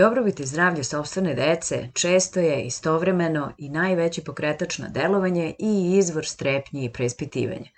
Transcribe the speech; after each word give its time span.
Dobrobit 0.00 0.40
i 0.40 0.46
zdravlje 0.46 0.84
sobstvene 0.84 1.34
dece 1.34 1.88
često 1.94 2.40
je 2.40 2.62
istovremeno 2.62 3.52
i 3.58 3.68
najveći 3.68 4.24
pokretač 4.24 4.78
na 4.78 4.88
delovanje 4.88 5.54
i 5.58 5.98
izvor 5.98 6.26
strepnji 6.26 6.84
i 6.84 6.92
preispitivanja. 6.92 7.70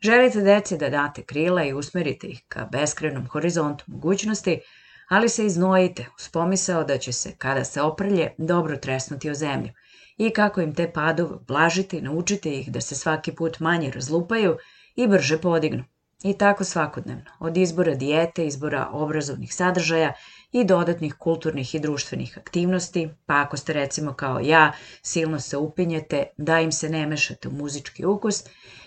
Želite 0.00 0.40
deci 0.40 0.78
da 0.78 0.88
date 0.88 1.22
krila 1.22 1.64
i 1.64 1.72
usmerite 1.72 2.26
ih 2.26 2.42
ka 2.48 2.68
beskrenom 2.72 3.26
horizontu 3.28 3.84
mogućnosti, 3.86 4.60
ali 5.08 5.28
se 5.28 5.46
iznojite 5.46 6.06
uz 6.18 6.28
pomisao 6.28 6.84
da 6.84 6.98
će 6.98 7.12
se, 7.12 7.34
kada 7.38 7.64
se 7.64 7.82
oprlje, 7.82 8.30
dobro 8.38 8.76
tresnuti 8.76 9.30
o 9.30 9.34
zemlju 9.34 9.72
i 10.16 10.30
kako 10.30 10.60
im 10.60 10.74
te 10.74 10.92
padove 10.92 11.36
blažiti, 11.48 12.02
naučite 12.02 12.50
ih 12.50 12.72
da 12.72 12.80
se 12.80 12.94
svaki 12.94 13.32
put 13.32 13.60
manje 13.60 13.90
razlupaju 13.90 14.56
i 14.96 15.08
brže 15.08 15.38
podignu. 15.38 15.84
I 16.22 16.38
tako 16.38 16.64
svakodnevno, 16.64 17.30
od 17.40 17.56
izbora 17.56 17.94
dijete, 17.94 18.46
izbora 18.46 18.88
obrazovnih 18.92 19.54
sadržaja 19.54 20.12
i 20.52 20.64
dodatnih 20.64 21.14
kulturnih 21.14 21.74
i 21.74 21.80
društvenih 21.80 22.38
aktivnosti, 22.38 23.08
pa 23.26 23.40
ako 23.40 23.56
ste 23.56 23.72
recimo 23.72 24.12
kao 24.12 24.40
ja, 24.40 24.72
silno 25.02 25.40
se 25.40 25.56
upinjete 25.56 26.24
da 26.36 26.60
im 26.60 26.72
se 26.72 26.88
ne 26.88 27.06
mešate 27.06 27.48
u 27.48 27.52
muzički 27.52 28.04
ukus 28.04 28.44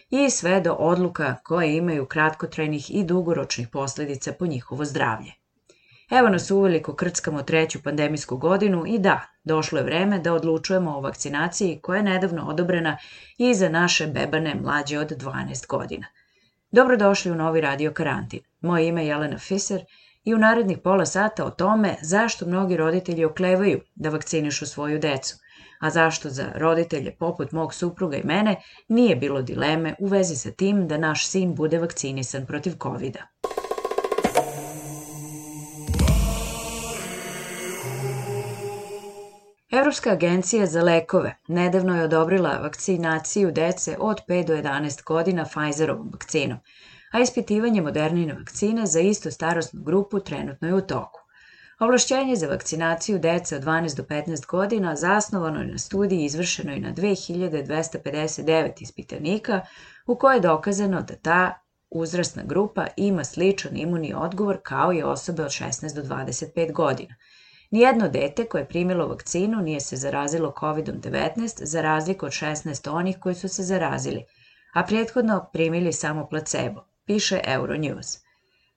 i 0.10 0.30
sve 0.30 0.62
do 0.62 0.74
odluka 0.74 1.36
koje 1.44 1.78
imaju 1.78 2.06
kratkotrajnih 2.06 2.96
i 2.96 3.04
dugoročnih 3.04 3.68
posledica 3.68 4.34
po 4.34 4.46
njihovo 4.46 4.86
zdravlje. 4.86 5.32
Evo 6.12 6.30
nas 6.30 6.52
uveliko 6.52 6.96
krckamo 6.96 7.44
treću 7.44 7.84
pandemijsku 7.84 8.38
godinu 8.38 8.84
i 8.88 9.00
da, 9.00 9.22
došlo 9.44 9.78
je 9.78 9.84
vreme 9.84 10.20
da 10.20 10.34
odlučujemo 10.34 10.98
o 10.98 11.02
vakcinaciji 11.02 11.80
koja 11.82 11.98
je 11.98 12.04
nedavno 12.04 12.46
odobrena 12.48 12.98
i 13.38 13.54
za 13.54 13.70
naše 13.70 14.08
bebane 14.08 14.56
mlađe 14.56 15.00
od 15.00 15.12
12 15.12 15.68
godina. 15.68 16.06
Dobrodošli 16.72 17.32
u 17.32 17.36
novi 17.36 17.62
radio 17.62 17.92
karantin. 17.94 18.40
Moje 18.62 18.88
ime 18.88 19.04
je 19.04 19.08
Jelena 19.08 19.38
Fiser 19.38 19.82
i 20.24 20.34
u 20.34 20.38
narednih 20.38 20.78
pola 20.78 21.06
sata 21.06 21.46
o 21.46 21.50
tome 21.50 21.96
zašto 22.02 22.46
mnogi 22.46 22.78
roditelji 22.78 23.26
oklevaju 23.26 23.82
da 23.96 24.10
vakcinišu 24.10 24.66
svoju 24.66 25.00
decu, 25.00 25.36
a 25.80 25.90
zašto 25.90 26.30
za 26.30 26.52
roditelje 26.56 27.16
poput 27.20 27.52
mog 27.52 27.74
supruga 27.74 28.18
i 28.18 28.24
mene 28.24 28.56
nije 28.88 29.16
bilo 29.16 29.42
dileme 29.42 29.96
u 30.00 30.08
vezi 30.08 30.36
sa 30.36 30.52
tim 30.52 30.88
da 30.88 30.98
naš 30.98 31.28
sin 31.28 31.56
bude 31.56 31.80
vakcinisan 31.80 32.46
protiv 32.46 32.74
covid 32.84 33.16
-a. 33.16 33.40
Evropska 39.72 40.12
agencija 40.12 40.66
za 40.66 40.84
lekove 40.84 41.36
nedavno 41.48 41.96
je 41.98 42.04
odobrila 42.04 42.60
vakcinaciju 42.62 43.52
dece 43.52 43.98
od 44.00 44.18
5 44.28 44.48
do 44.48 44.54
11 44.54 45.04
godina 45.04 45.46
Pfizerovom 45.46 46.10
vakcinom, 46.12 46.58
a 47.12 47.20
ispitivanje 47.20 47.82
modernine 47.82 48.34
vakcine 48.34 48.86
za 48.86 49.00
isto 49.00 49.32
starostnu 49.32 49.84
grupu 49.84 50.20
trenutno 50.20 50.68
je 50.68 50.74
u 50.74 50.82
toku. 50.82 51.20
Ovlašćenje 51.80 52.36
za 52.36 52.48
vakcinaciju 52.48 53.20
dece 53.20 53.56
od 53.56 53.64
12 53.64 53.98
do 53.98 54.04
15 54.04 54.46
godina 54.48 54.96
zasnovano 54.96 55.60
je 55.60 55.68
na 55.68 55.78
studiji 55.78 56.26
izvršenoj 56.26 56.80
na 56.80 56.94
2259 56.94 58.82
ispitanika 58.82 59.62
u 60.08 60.16
kojoj 60.16 60.38
je 60.38 60.42
dokazano 60.42 61.02
da 61.02 61.16
ta 61.16 61.54
uzrastna 61.90 62.44
grupa 62.44 62.88
ima 62.98 63.24
sličan 63.24 63.78
imunni 63.78 64.14
odgovor 64.14 64.60
kao 64.64 64.94
i 64.94 65.04
osobe 65.04 65.44
od 65.44 65.50
16 65.50 65.96
do 65.96 66.16
25 66.16 66.72
godina– 66.72 67.16
Nijedno 67.72 68.08
dete 68.10 68.46
koje 68.46 68.62
je 68.62 68.68
primilo 68.68 69.08
vakcinu 69.08 69.62
nije 69.62 69.80
se 69.80 69.96
zarazilo 69.96 70.54
COVID-19 70.60 71.66
za 71.66 71.82
razliku 71.82 72.26
od 72.26 72.32
16 72.32 72.92
onih 72.92 73.18
koji 73.20 73.36
su 73.36 73.48
se 73.48 73.64
zarazili, 73.64 74.26
a 74.74 74.84
prethodno 74.84 75.50
primili 75.54 75.94
samo 75.94 76.28
placebo, 76.28 76.86
piše 77.10 77.40
Euronews. 77.48 78.18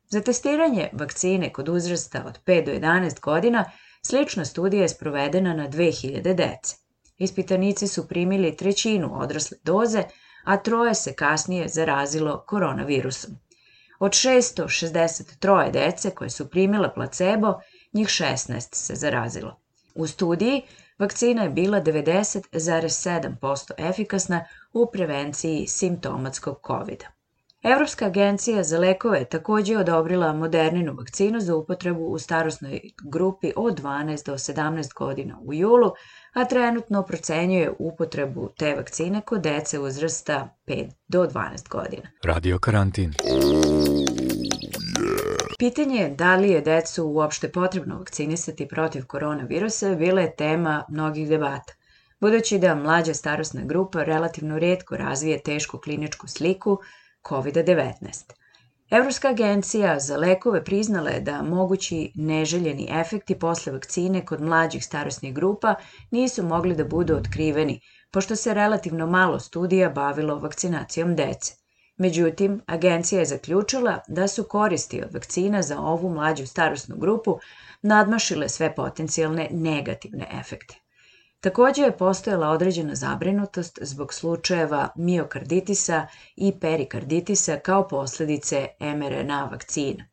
Za 0.09 0.21
testiranje 0.21 0.91
vakcine 0.93 1.53
kod 1.53 1.69
uzrasta 1.69 2.25
od 2.27 2.39
5 2.47 2.65
do 2.65 2.73
11 2.73 3.21
godina 3.21 3.65
slična 4.03 4.45
studija 4.45 4.83
je 4.83 4.89
sprovedena 4.89 5.55
na 5.55 5.69
2000 5.69 6.35
dece. 6.35 6.77
Ispitanici 7.19 7.89
su 7.89 8.09
primili 8.09 8.57
trećinu 8.57 9.21
odrasle 9.21 9.59
doze, 9.65 10.03
a 10.45 10.57
troje 10.57 10.95
se 10.95 11.13
kasnije 11.15 11.69
zarazilo 11.69 12.45
koronavirusom. 12.47 13.31
Od 14.01 14.11
663 14.13 15.71
dece 15.71 16.11
koje 16.11 16.31
su 16.31 16.51
primila 16.51 16.91
placebo, 16.91 17.61
njih 17.93 18.09
16 18.09 18.75
se 18.75 18.95
zarazilo. 18.95 19.61
U 19.95 20.07
studiji 20.07 20.63
vakcina 20.99 21.43
je 21.43 21.51
bila 21.51 21.81
90,7% 21.81 23.73
efikasna 23.79 24.45
u 24.73 24.91
prevenciji 24.93 25.67
simptomatskog 25.67 26.61
covid 26.67 26.99
-a. 26.99 27.22
Evropska 27.63 28.07
agencija 28.07 28.63
za 28.63 28.79
lekove 28.79 29.25
takođe 29.25 29.73
je 29.73 29.79
odobrila 29.79 30.33
moderninu 30.33 30.95
vakcinu 30.95 31.41
za 31.41 31.57
upotrebu 31.57 32.05
u 32.05 32.19
starosnoj 32.19 32.81
grupi 33.05 33.53
od 33.57 33.81
12 33.83 34.27
do 34.27 34.33
17 34.33 34.95
godina 34.95 35.39
u 35.45 35.55
julu, 35.55 35.93
a 36.33 36.45
trenutno 36.45 37.03
procenjuje 37.03 37.73
upotrebu 37.79 38.49
te 38.59 38.75
vakcine 38.75 39.21
kod 39.21 39.41
dece 39.41 39.79
uzrasta 39.79 40.57
5 40.67 40.91
do 41.09 41.27
12 41.27 41.69
godina. 41.69 42.03
Radio 42.25 42.59
karantin. 42.59 43.15
Pitanje 45.59 46.15
da 46.19 46.37
li 46.37 46.51
je 46.51 46.61
decu 46.61 47.05
uopšte 47.05 47.53
potrebno 47.53 47.99
vakcinisati 47.99 48.69
protiv 48.69 49.07
koronavirusa 49.07 49.95
bila 49.95 50.21
je 50.21 50.37
tema 50.37 50.85
mnogih 50.89 51.29
debata. 51.29 51.73
Budući 52.21 52.59
da 52.59 52.75
mlađa 52.75 53.15
starostna 53.15 53.65
grupa 53.65 54.03
relativno 54.03 54.59
redko 54.59 54.97
razvije 54.97 55.43
tešku 55.43 55.79
kliničku 55.79 56.29
sliku 56.29 56.79
COVID-19. 57.23 58.33
Evropska 58.91 59.29
agencija 59.29 59.99
za 60.01 60.17
lekove 60.17 60.65
priznala 60.65 61.11
je 61.11 61.21
da 61.21 61.43
mogući 61.43 62.13
neželjeni 62.15 62.89
efekti 62.91 63.39
posle 63.39 63.73
vakcine 63.73 64.25
kod 64.27 64.41
mlađih 64.41 64.85
starostnih 64.85 65.35
grupa 65.35 65.75
nisu 66.11 66.43
mogli 66.43 66.75
da 66.77 66.85
budu 66.85 67.17
otkriveni, 67.17 67.81
pošto 68.11 68.37
se 68.37 68.55
relativno 68.55 69.07
malo 69.07 69.39
studija 69.41 69.91
bavilo 69.91 70.39
vakcinacijom 70.39 71.17
dece. 71.17 71.55
Međutim, 71.97 72.61
agencija 72.67 73.19
je 73.19 73.27
zaključila 73.27 74.01
da 74.09 74.29
su 74.29 74.45
koristi 74.45 75.03
od 75.03 75.15
vakcina 75.15 75.63
za 75.63 75.81
ovu 75.81 76.11
mlađu 76.11 76.47
starostnu 76.47 76.97
grupu 76.97 77.39
nadmašile 77.83 78.49
sve 78.49 78.75
potencijalne 78.75 79.49
negativne 79.51 80.29
efekte. 80.41 80.82
Takođe 81.43 81.83
je 81.83 81.97
postojala 81.97 82.49
određena 82.49 82.95
zabrinutost 82.95 83.79
zbog 83.83 84.15
slučajeva 84.15 84.89
miokarditisa 84.97 86.07
i 86.37 86.53
perikarditisa 86.61 87.57
kao 87.57 87.89
posledice 87.89 88.67
mRNA 88.81 89.49
vakcina. 89.53 90.05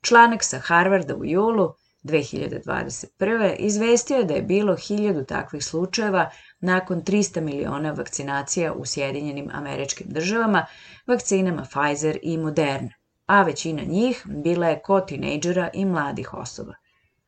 Članak 0.00 0.44
sa 0.44 0.58
Harvarda 0.58 1.16
u 1.16 1.24
julu 1.24 1.74
2021. 2.02 3.56
izvestio 3.58 4.16
je 4.16 4.24
da 4.24 4.34
je 4.34 4.42
bilo 4.42 4.76
hiljadu 4.76 5.24
takvih 5.24 5.64
slučajeva 5.64 6.30
nakon 6.60 7.02
300 7.02 7.40
miliona 7.40 7.92
vakcinacija 7.92 8.72
u 8.72 8.84
Sjedinjenim 8.84 9.50
američkim 9.52 10.06
državama, 10.10 10.66
vakcinama 11.06 11.62
Pfizer 11.62 12.18
i 12.22 12.38
Moderna, 12.38 12.90
a 13.26 13.42
većina 13.42 13.82
njih 13.82 14.22
bila 14.26 14.68
je 14.68 14.80
kod 14.82 15.06
tinejdžera 15.06 15.70
i 15.74 15.84
mladih 15.84 16.34
osoba. 16.34 16.74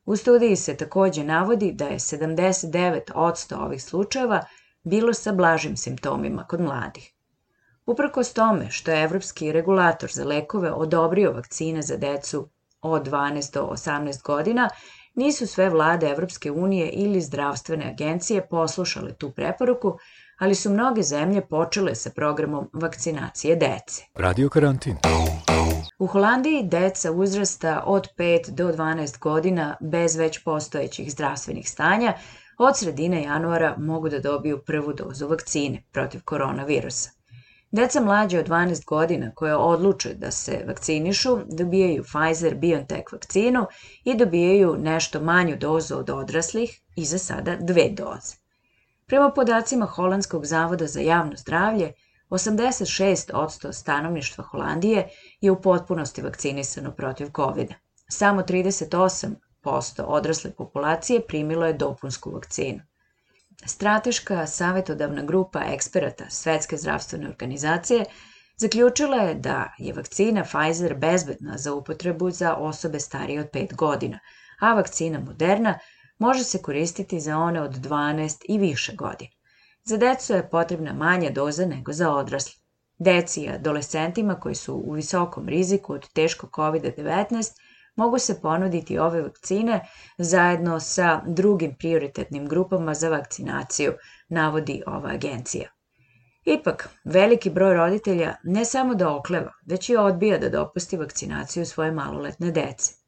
U 0.07 0.17
studiji 0.17 0.57
se 0.57 0.77
takođe 0.77 1.25
navodi 1.25 1.73
da 1.73 1.87
je 1.87 1.99
79% 1.99 3.65
ovih 3.65 3.83
slučajeva 3.83 4.45
bilo 4.83 5.13
sa 5.13 5.33
blažim 5.33 5.77
simptomima 5.77 6.45
kod 6.45 6.61
mladih. 6.61 7.13
Uprkos 7.87 8.33
tome 8.33 8.71
što 8.71 8.91
je 8.91 9.05
Evropski 9.05 9.53
regulator 9.53 10.11
za 10.13 10.25
lekove 10.25 10.73
odobrio 10.73 11.33
vakcine 11.33 11.83
za 11.83 11.97
decu 11.97 12.49
od 12.83 13.09
12 13.09 13.55
do 13.55 13.63
18 13.63 14.23
godina, 14.23 14.69
nisu 15.15 15.47
sve 15.47 15.69
vlade 15.71 16.11
Evropske 16.11 16.51
unije 16.51 16.91
ili 16.91 17.21
zdravstvene 17.21 17.91
agencije 17.91 18.49
poslušale 18.49 19.15
tu 19.15 19.31
preporuku, 19.31 19.99
ali 20.39 20.55
su 20.55 20.71
mnoge 20.71 21.03
zemlje 21.03 21.47
počele 21.49 21.95
sa 21.95 22.11
programom 22.11 22.71
vakcinacije 22.73 23.57
dece. 23.57 24.03
Radio 24.15 24.49
karantin. 24.49 24.97
U 25.99 26.07
Holandiji 26.07 26.63
deca 26.63 27.13
uzrasta 27.13 27.83
od 27.87 28.09
5 28.19 28.51
do 28.51 28.73
12 28.73 29.19
godina 29.19 29.77
bez 29.81 30.17
već 30.17 30.45
postojećih 30.45 31.13
zdravstvenih 31.13 31.71
stanja 31.71 32.15
od 32.59 32.79
sredine 32.79 33.23
januara 33.23 33.75
mogu 33.79 34.09
da 34.09 34.19
dobiju 34.19 34.63
prvu 34.67 34.93
dozu 34.93 35.29
vakcine 35.29 35.83
protiv 35.93 36.21
koronavirusa. 36.25 37.11
Deca 37.71 38.01
mlađe 38.01 38.39
od 38.39 38.49
12 38.49 38.85
godina 38.85 39.31
koje 39.35 39.57
odluče 39.57 40.15
da 40.15 40.31
se 40.31 40.65
vakcinišu 40.67 41.39
dobijaju 41.47 42.05
Pfizer-BioNTech 42.05 43.13
vakcinu 43.13 43.67
i 44.05 44.17
dobijaju 44.17 44.77
nešto 44.79 45.21
manju 45.21 45.57
dozu 45.57 45.97
od 45.97 46.11
odraslih 46.11 46.81
i 46.97 47.05
za 47.05 47.19
sada 47.19 47.57
dve 47.61 47.89
doze. 47.91 48.46
Prema 49.09 49.31
podacima 49.31 49.87
Holandskog 49.87 50.47
zavoda 50.47 50.87
za 50.87 51.01
javno 51.01 51.37
zdravlje, 51.37 51.93
86% 52.31 53.73
stanovništva 53.73 54.45
Holandije 54.45 55.09
je 55.41 55.51
u 55.51 55.61
potpunosti 55.63 56.23
vakcinisano 56.23 56.93
protiv 56.93 57.29
COVID-a. 57.37 57.75
Samo 58.09 58.43
38% 58.43 60.03
odrasle 60.03 60.51
populacije 60.51 61.27
primilo 61.27 61.67
je 61.67 61.73
dopunsku 61.73 62.31
vakcinu. 62.31 62.81
Strateška 63.67 64.47
savetodavna 64.47 65.23
grupa 65.23 65.61
eksperata 65.67 66.25
Svetske 66.31 66.77
zdravstvene 66.77 67.29
organizacije 67.29 68.05
zaključila 68.57 69.17
je 69.17 69.35
da 69.35 69.75
je 69.79 69.93
vakcina 69.93 70.45
Pfizer 70.45 70.95
bezbedna 70.95 71.59
za 71.59 71.75
upotrebu 71.75 72.31
za 72.31 72.55
osobe 72.55 73.01
starije 73.01 73.41
od 73.41 73.51
5 73.51 73.75
godina, 73.75 74.19
a 74.61 74.75
vakcina 74.75 75.21
Moderna 75.21 75.79
može 76.19 76.45
se 76.45 76.63
koristiti 76.63 77.21
za 77.21 77.39
one 77.39 77.63
od 77.63 77.75
12 77.75 78.37
i 78.49 78.59
više 78.59 78.95
godina. 78.97 79.31
Za 79.85 79.97
decu 79.97 80.33
je 80.33 80.51
potrebna 80.51 80.93
manja 80.93 81.31
doza 81.31 81.67
nego 81.67 81.93
za 81.93 82.13
odrasle. 82.13 82.53
Deci 82.99 83.41
i 83.41 83.49
adolescentima 83.49 84.35
koji 84.35 84.55
su 84.55 84.75
u 84.75 84.93
visokom 84.93 85.49
riziku 85.49 85.93
od 85.93 86.13
teškog 86.13 86.51
COVID-19 86.51 87.53
mogu 87.97 88.19
se 88.19 88.41
ponuditi 88.41 88.99
ove 88.99 89.23
vakcine 89.23 89.89
zajedno 90.19 90.81
sa 90.81 91.23
drugim 91.27 91.75
prioritetnim 91.79 92.49
grupama 92.49 92.95
za 92.95 93.09
vakcinaciju, 93.09 93.93
navodi 94.29 94.83
ova 94.87 95.11
agencija. 95.11 95.71
Ipak, 96.45 96.89
veliki 97.05 97.51
broj 97.51 97.75
roditelja 97.75 98.35
ne 98.45 98.65
samo 98.65 98.95
da 98.95 99.15
okleva, 99.17 99.53
već 99.67 99.89
i 99.89 99.97
odbija 99.97 100.39
da 100.39 100.49
dopusti 100.49 100.97
vakcinaciju 100.97 101.67
svoje 101.67 101.93
maloletne 101.93 102.51
dece. 102.51 103.06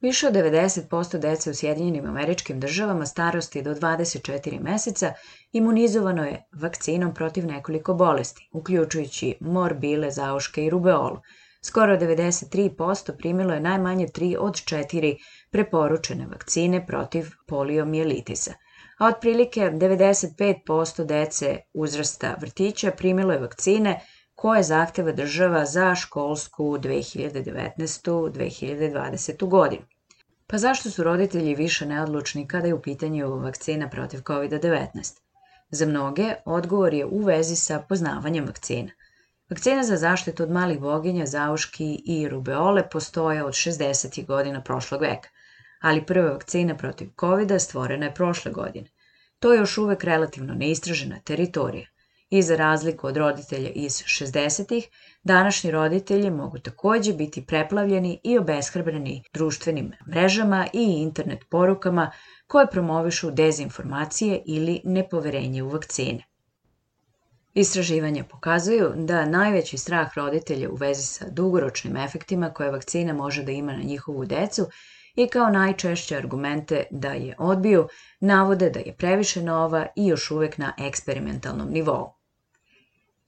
Više 0.00 0.26
od 0.26 0.34
90% 0.34 1.18
dece 1.18 1.50
u 1.50 1.54
Sjedinjenim 1.54 2.06
američkim 2.06 2.60
državama 2.60 3.06
starosti 3.06 3.62
do 3.62 3.74
24 3.74 4.60
meseca 4.60 5.12
imunizovano 5.52 6.24
je 6.24 6.44
vakcinom 6.52 7.14
protiv 7.14 7.46
nekoliko 7.46 7.94
bolesti, 7.94 8.48
uključujući 8.52 9.34
morbile, 9.40 10.10
zauške 10.10 10.64
i 10.64 10.70
rubeolu. 10.70 11.18
Skoro 11.62 11.96
93% 11.96 13.16
primilo 13.18 13.54
je 13.54 13.60
najmanje 13.60 14.06
3 14.06 14.36
od 14.40 14.52
4 14.52 15.16
preporučene 15.50 16.26
vakcine 16.26 16.86
protiv 16.86 17.26
poliomijelitisa, 17.46 18.52
a 18.98 19.06
otprilike 19.06 19.60
95% 19.60 21.04
dece 21.04 21.58
uzrasta 21.74 22.36
vrtića 22.40 22.90
primilo 22.90 23.32
je 23.32 23.38
vakcine 23.38 24.00
koje 24.38 24.62
zahteva 24.62 25.12
država 25.12 25.66
za 25.66 25.94
školsku 25.94 26.64
2019-2020. 26.64 29.48
godinu. 29.48 29.82
Pa 30.46 30.58
zašto 30.58 30.90
su 30.90 31.04
roditelji 31.04 31.54
više 31.54 31.86
neodlučni 31.86 32.48
kada 32.48 32.66
je 32.66 32.74
u 32.74 32.82
pitanju 32.82 33.38
vakcina 33.38 33.88
protiv 33.88 34.20
COVID-19? 34.20 35.18
Za 35.70 35.86
mnoge 35.86 36.34
odgovor 36.44 36.94
je 36.94 37.06
u 37.06 37.18
vezi 37.18 37.56
sa 37.56 37.80
poznavanjem 37.88 38.46
vakcina. 38.46 38.90
Vakcina 39.50 39.84
za 39.84 39.96
zaštitu 39.96 40.42
od 40.42 40.50
malih 40.50 40.80
boginja, 40.80 41.26
zauški 41.26 42.02
i 42.06 42.28
rubeole 42.28 42.90
postoje 42.90 43.44
od 43.44 43.52
60. 43.52 44.26
godina 44.26 44.62
prošlog 44.62 45.00
veka, 45.00 45.28
ali 45.80 46.06
prva 46.06 46.32
vakcina 46.32 46.76
protiv 46.76 47.08
COVID-a 47.20 47.58
stvorena 47.58 48.06
je 48.06 48.14
prošle 48.14 48.52
godine. 48.52 48.88
To 49.38 49.52
je 49.52 49.58
još 49.58 49.78
uvek 49.78 50.04
relativno 50.04 50.54
neistražena 50.54 51.20
teritorija 51.24 51.86
i 52.30 52.42
za 52.42 52.56
razliku 52.56 53.06
od 53.06 53.16
roditelja 53.16 53.68
iz 53.68 53.92
60-ih, 53.92 54.88
današnji 55.22 55.70
roditelji 55.70 56.30
mogu 56.30 56.58
takođe 56.58 57.12
biti 57.12 57.46
preplavljeni 57.46 58.20
i 58.24 58.38
obeshrabreni 58.38 59.22
društvenim 59.32 59.92
mrežama 60.08 60.66
i 60.72 60.82
internet 60.82 61.44
porukama 61.50 62.10
koje 62.46 62.66
promovišu 62.66 63.30
dezinformacije 63.30 64.42
ili 64.46 64.80
nepoverenje 64.84 65.62
u 65.62 65.68
vakcine. 65.68 66.24
Istraživanja 67.54 68.24
pokazuju 68.24 68.92
da 68.96 69.26
najveći 69.26 69.78
strah 69.78 70.14
roditelja 70.16 70.70
u 70.70 70.74
vezi 70.74 71.02
sa 71.02 71.30
dugoročnim 71.30 71.96
efektima 71.96 72.50
koje 72.50 72.70
vakcina 72.70 73.12
može 73.12 73.42
da 73.42 73.52
ima 73.52 73.72
na 73.72 73.82
njihovu 73.82 74.24
decu 74.24 74.66
i 75.14 75.28
kao 75.28 75.50
najčešće 75.50 76.16
argumente 76.16 76.82
da 76.90 77.12
je 77.12 77.34
odbiju, 77.38 77.88
navode 78.20 78.70
da 78.70 78.80
je 78.80 78.94
previše 78.98 79.42
nova 79.42 79.86
i 79.96 80.06
još 80.06 80.30
uvek 80.30 80.58
na 80.58 80.72
eksperimentalnom 80.78 81.70
nivou. 81.70 82.17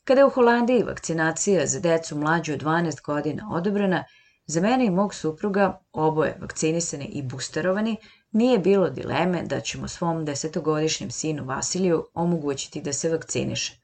Kada 0.05 0.21
je 0.21 0.27
u 0.27 0.31
Holandiji 0.31 0.83
vakcinacija 0.83 1.67
za 1.67 1.81
decu 1.81 2.17
mlađu 2.17 2.53
od 2.53 2.63
12 2.63 3.03
godina 3.03 3.49
odobrena, 3.53 4.05
za 4.47 4.61
mene 4.61 4.87
i 4.87 4.91
mog 4.91 5.15
supruga, 5.15 5.81
oboje 5.93 6.37
vakcinisani 6.41 7.05
i 7.05 7.23
boosterovani, 7.23 7.97
nije 8.33 8.59
bilo 8.59 8.91
dileme 8.91 9.43
da 9.43 9.61
ćemo 9.61 9.89
svom 9.89 10.25
desetogodišnjem 10.25 11.11
sinu 11.11 11.45
Vasiliju 11.45 12.07
omogućiti 12.15 12.81
da 12.81 12.93
se 12.93 13.09
vakciniše. 13.09 13.81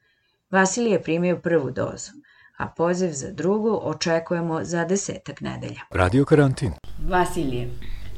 Vasilij 0.51 0.91
je 0.91 1.03
primio 1.03 1.39
prvu 1.39 1.71
dozu, 1.71 2.11
a 2.57 2.67
poziv 2.67 3.11
za 3.11 3.31
drugu 3.31 3.79
očekujemo 3.83 4.63
za 4.63 4.85
desetak 4.85 5.41
nedelja. 5.41 5.81
Radio 5.91 6.25
karantin. 6.25 6.73
Vasilije, 7.09 7.69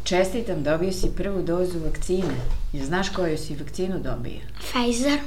čestitam, 0.03 0.63
dobio 0.63 0.91
si 0.91 1.15
prvu 1.17 1.41
dozu 1.41 1.79
vakcine. 1.79 2.35
Znaš 2.73 3.09
koju 3.09 3.37
si 3.37 3.55
vakcinu 3.55 3.99
dobio? 3.99 4.39
Pfizer. 4.59 5.19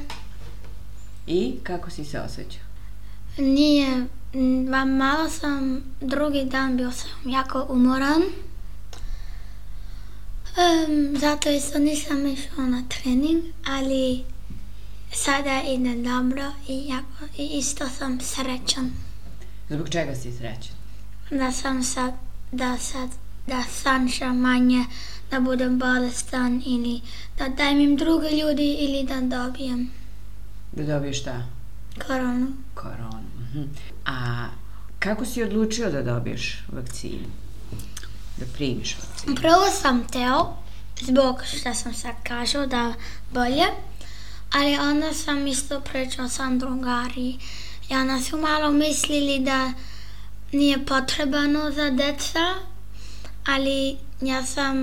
I 1.26 1.54
kako 1.62 1.90
si 1.90 2.04
se 2.04 2.20
osjećao? 2.20 2.62
Nije, 3.38 4.06
ma 4.70 4.84
malo 4.84 5.30
sam, 5.30 5.82
drugi 6.00 6.44
dan 6.44 6.76
bio 6.76 6.90
sam 6.90 7.30
jako 7.30 7.66
umoran. 7.68 8.22
Um, 10.56 11.16
zato 11.18 11.50
isto 11.50 11.78
nisam 11.78 12.26
išao 12.26 12.66
na 12.66 12.82
trening, 12.88 13.42
ali 13.66 14.24
sada 15.12 15.62
ide 15.68 15.94
dobro 15.94 16.52
i, 16.68 16.86
jako, 16.88 17.24
i 17.38 17.58
isto 17.58 17.88
sam 17.88 18.20
srećan. 18.20 18.90
Zbog 19.70 19.88
čega 19.88 20.14
si 20.14 20.32
srećan? 20.32 20.74
Da 21.30 21.52
sam 21.52 21.84
sad, 21.84 22.14
da 22.52 22.78
sad, 22.78 23.08
da 23.46 23.62
sanša 23.82 24.32
manje, 24.32 24.84
da 25.30 25.40
budem 25.40 25.78
bolestan 25.78 26.62
ili 26.66 27.00
da 27.38 27.48
dajem 27.48 27.80
im 27.80 27.96
druge 27.96 28.30
ljudi 28.30 28.76
ili 28.78 29.04
da 29.04 29.20
dobijem 29.36 29.90
Da 30.72 30.84
dobiješ 30.84 31.20
šta? 31.20 31.42
koronu. 32.06 32.46
Koronu. 32.74 33.28
Mhm. 33.38 33.62
A 34.04 34.46
kako 34.98 35.24
si 35.24 35.42
odlučio 35.42 35.90
da 35.90 36.02
dobiješ 36.02 36.64
vakcinu? 36.72 37.28
Da 38.36 38.46
primiš 38.54 38.96
vakcinu? 38.98 39.34
Prvo 39.36 39.70
sam 39.80 40.08
teo, 40.08 40.56
zbog 41.00 41.42
što 41.44 41.74
sam 41.74 41.94
sad 41.94 42.14
kažao 42.22 42.66
da 42.66 42.94
bolje, 43.30 43.66
ali 44.52 44.78
onda 44.78 45.14
sam 45.14 45.46
isto 45.46 45.80
pričao 45.80 46.28
sam 46.28 46.58
drugari 46.58 47.38
i 47.88 47.94
onda 47.94 48.20
su 48.20 48.36
malo 48.36 48.72
mislili 48.72 49.44
da 49.44 49.72
nije 50.52 50.86
potrebano 50.86 51.70
za 51.70 51.90
deca, 51.90 52.54
ali 53.46 53.96
ja 54.20 54.46
sam 54.46 54.76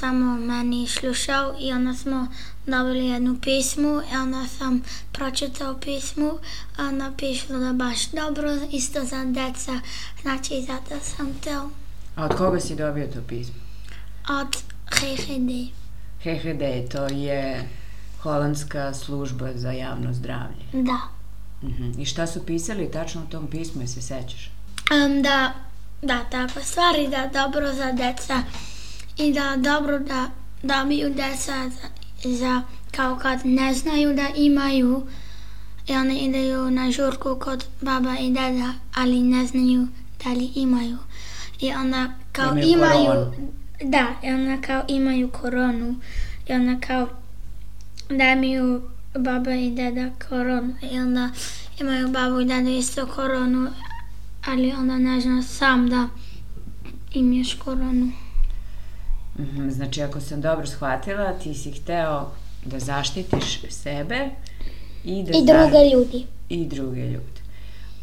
samo 0.00 0.36
meni 0.36 0.86
slušao 0.86 1.54
i 1.60 1.72
onda 1.72 1.94
smo 1.94 2.28
dobili 2.66 3.06
jednu 3.06 3.38
pismu 3.42 4.02
i 4.12 4.16
onda 4.16 4.46
sam 4.58 4.82
pročitao 5.12 5.74
pismu, 5.80 6.30
a 6.76 6.82
onda 6.82 7.12
pišlo 7.18 7.58
da 7.58 7.72
baš 7.72 8.10
dobro, 8.10 8.58
isto 8.72 9.04
za 9.04 9.24
deca, 9.24 9.80
znači 10.22 10.64
zato 10.66 11.04
sam 11.04 11.34
teo 11.44 11.70
A 12.16 12.24
od 12.24 12.36
koga 12.36 12.60
si 12.60 12.76
dobio 12.76 13.06
to 13.06 13.20
pismo? 13.28 13.54
od 14.28 14.56
GGD. 14.90 15.72
HHD, 16.22 16.90
to 16.90 17.06
je 17.06 17.68
holandska 18.22 18.94
služba 18.94 19.48
za 19.54 19.70
javno 19.70 20.12
zdravlje. 20.12 20.64
Da. 20.72 20.98
Mhm. 21.68 22.00
I 22.00 22.04
šta 22.04 22.26
su 22.26 22.46
pisali 22.46 22.90
tačno 22.90 23.22
u 23.22 23.26
tom 23.30 23.46
pismu, 23.46 23.82
je 23.82 23.88
se 23.88 24.02
sećaš? 24.02 24.50
Um, 24.90 25.22
da, 25.22 25.52
da, 26.02 26.24
tako 26.30 26.60
stvari 26.60 27.08
da 27.08 27.30
dobro 27.32 27.74
za 27.74 27.92
deca 27.92 28.42
i 29.16 29.32
da 29.32 29.56
dobro 29.56 29.98
da 29.98 30.30
dobiju 30.62 31.14
deca 31.14 31.70
za, 31.70 31.88
za 32.24 32.62
kao 32.90 33.16
kad 33.16 33.46
ne 33.46 33.74
znaju 33.74 34.14
da 34.14 34.28
imaju 34.36 35.06
i 35.88 35.92
oni 35.92 36.18
ideju 36.18 36.70
na 36.70 36.90
žurku 36.90 37.36
kod 37.40 37.64
baba 37.80 38.18
i 38.18 38.28
deda, 38.28 38.72
ali 38.94 39.22
ne 39.22 39.46
znaju 39.46 39.86
da 40.24 40.32
li 40.32 40.50
imaju. 40.54 40.98
I 41.60 41.72
onda 41.72 42.12
kao 42.32 42.50
Imaju 42.50 42.68
imaju... 42.68 43.06
koronu. 43.06 43.48
Da, 43.84 44.06
i 44.22 44.30
onda 44.30 44.62
kao 44.66 44.82
imaju 44.88 45.28
koronu. 45.28 45.96
I 46.48 46.52
onda 46.52 46.86
kao 46.86 47.08
da 48.08 48.24
imaju 48.24 48.82
baba 49.18 49.54
i 49.54 49.70
deda 49.70 50.10
koronu. 50.28 50.74
I 50.92 50.98
onda 50.98 51.30
imaju 51.80 52.08
babu 52.08 52.40
i 52.40 52.44
dedu 52.44 52.70
isto 52.70 53.06
koronu. 53.06 53.70
Ali 54.46 54.72
onda 54.72 54.98
ne 54.98 55.20
zna 55.20 55.42
sam 55.42 55.90
da 55.90 56.08
imaš 57.12 57.54
koronu. 57.54 58.12
Mhm, 59.36 59.70
Znači, 59.70 60.02
ako 60.02 60.20
sam 60.20 60.40
dobro 60.40 60.66
shvatila, 60.66 61.32
ti 61.32 61.54
si 61.54 61.72
hteo 61.72 62.30
da 62.64 62.78
zaštitiš 62.78 63.44
sebe 63.70 64.28
i 65.04 65.22
da 65.22 65.30
I 65.30 65.34
za- 65.36 65.44
druge 65.46 65.90
ljudi. 65.90 66.26
i 66.48 66.66
druge 66.66 67.00
ljude. 67.02 67.42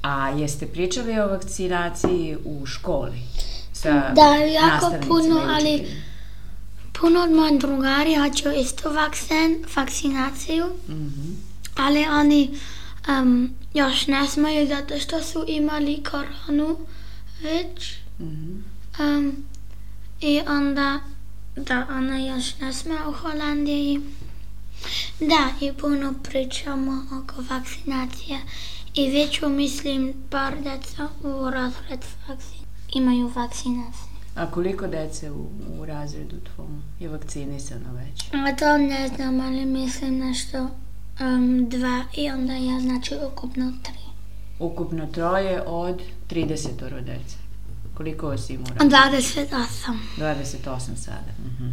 A 0.01 0.29
jeste 0.29 0.67
pričali 0.67 1.19
o 1.19 1.27
vakcinaciji 1.27 2.37
u 2.45 2.65
školi? 2.65 3.21
Sa 3.73 4.11
Da, 4.11 4.35
jako 4.35 4.93
puno, 5.01 5.41
ali 5.47 5.87
puno 6.93 7.19
od 7.21 7.31
mojih 7.31 7.59
drugari 7.59 8.15
hoću 8.15 8.49
isto 8.53 8.89
vakcin, 8.91 9.65
vakcinaciju, 9.75 10.65
Mhm. 10.87 11.31
ali 11.75 12.05
oni 12.11 12.49
um, 13.09 13.53
još 13.73 14.07
ne 14.07 14.27
smaju 14.27 14.67
zato 14.67 14.99
što 14.99 15.21
su 15.21 15.45
imali 15.47 16.03
koronu 16.03 16.77
već. 17.41 17.93
Mhm. 18.19 18.51
Um, 18.99 19.45
I 20.21 20.41
onda, 20.41 20.99
da, 21.67 21.87
ona 21.89 22.17
još 22.17 22.59
ne 22.59 22.73
sme 22.73 23.07
u 23.07 23.11
Holandiji. 23.11 24.01
Da, 25.19 25.65
i 25.65 25.73
puno 25.73 26.13
pričamo 26.23 27.05
oko 27.21 27.41
vakcinacije. 27.49 28.39
I 28.93 29.11
već 29.11 29.41
mislim 29.41 30.13
par 30.29 30.53
deca 30.63 31.07
u 31.23 31.49
razred 31.49 32.05
vakcin, 32.27 32.65
imaju 32.93 33.27
vakcinaciju. 33.27 34.09
A 34.35 34.51
koliko 34.51 34.87
dece 34.87 35.31
u, 35.31 35.49
u 35.79 35.85
razredu 35.85 36.35
tvom 36.55 36.83
je 36.99 37.09
vakcinisano 37.09 37.93
već? 37.93 38.23
A 38.33 38.55
to 38.55 38.77
ne 38.77 39.07
znam, 39.15 39.39
ali 39.39 39.65
mislim 39.65 40.19
nešto 40.19 40.57
um, 40.59 41.69
dva 41.69 42.03
i 42.17 42.29
onda 42.29 42.53
ja 42.53 42.79
znači 42.79 43.15
ukupno 43.31 43.73
tri. 43.83 43.99
Ukupno 44.59 45.05
troje 45.05 45.61
od 45.61 46.01
30 46.29 47.01
dece. 47.01 47.48
Koliko 47.99 48.27
u 48.27 48.31
razredu? 48.31 48.95
28. 48.95 49.97
28 50.17 50.95
sada. 50.95 51.31
Mhm. 51.45 51.69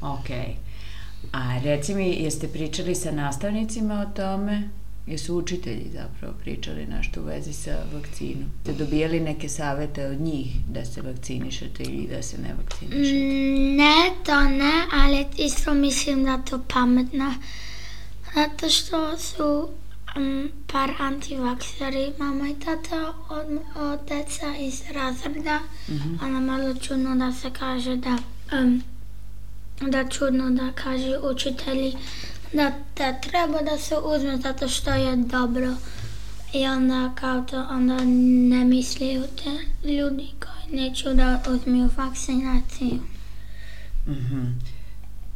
Ok. 0.00 0.30
A 1.32 1.58
reci 1.64 1.94
mi, 1.94 2.08
jeste 2.10 2.48
pričali 2.48 2.94
sa 2.94 3.10
nastavnicima 3.10 4.00
o 4.00 4.16
tome? 4.16 4.68
Jesu 5.06 5.36
učitelji 5.36 5.90
zapravo 5.92 6.34
pričali 6.40 6.86
nešto 6.86 7.20
u 7.20 7.24
vezi 7.24 7.52
sa 7.52 7.70
vakcinom? 7.94 8.50
Ste 8.62 8.72
dobijali 8.72 9.20
neke 9.20 9.48
savete 9.48 10.06
od 10.06 10.20
njih 10.20 10.46
da 10.68 10.84
se 10.84 11.02
vakcinišete 11.02 11.82
ili 11.82 12.06
da 12.06 12.22
se 12.22 12.38
ne 12.38 12.54
vakcinišete? 12.54 13.18
Mm, 13.18 13.76
Ne, 13.76 14.10
to 14.26 14.40
ne, 14.44 14.72
ali 14.92 15.26
isto 15.36 15.74
mislim 15.74 16.24
da 16.24 16.38
to 16.38 16.62
pametno. 16.74 17.34
Zato 18.34 18.68
što 18.70 19.18
su 19.18 19.68
par 20.66 20.90
antivakseri, 20.98 22.12
mama 22.18 22.48
i 22.48 22.54
tata 22.54 23.12
od, 23.28 23.46
od 23.76 24.00
deca 24.08 24.56
iz 24.58 24.82
razreda. 24.94 25.60
Ono 26.22 26.40
malo 26.40 26.74
čudno 26.74 27.16
da 27.16 27.32
se 27.32 27.50
kaže 27.50 27.96
da, 27.96 28.18
um, 28.52 28.82
da 29.80 30.08
čudno 30.08 30.50
da 30.50 30.72
kaže 30.72 31.18
učitelji 31.32 31.94
da, 32.52 32.72
da 32.96 33.20
treba 33.20 33.62
da 33.62 33.78
se 33.78 33.94
uzme 34.04 34.36
zato 34.36 34.68
što 34.68 34.90
je 34.90 35.16
dobro. 35.16 35.74
I 36.52 36.66
onda 36.66 37.12
kao 37.14 37.42
to 37.42 37.66
onda 37.70 37.96
ne 38.50 38.64
misliju 38.64 39.22
te 39.22 39.50
ljudi 39.88 40.28
koji 40.40 40.80
neću 40.80 41.14
da 41.14 41.42
uzmiju 41.48 41.90
vakcinaciju. 41.96 43.00
Mhm. 44.08 44.44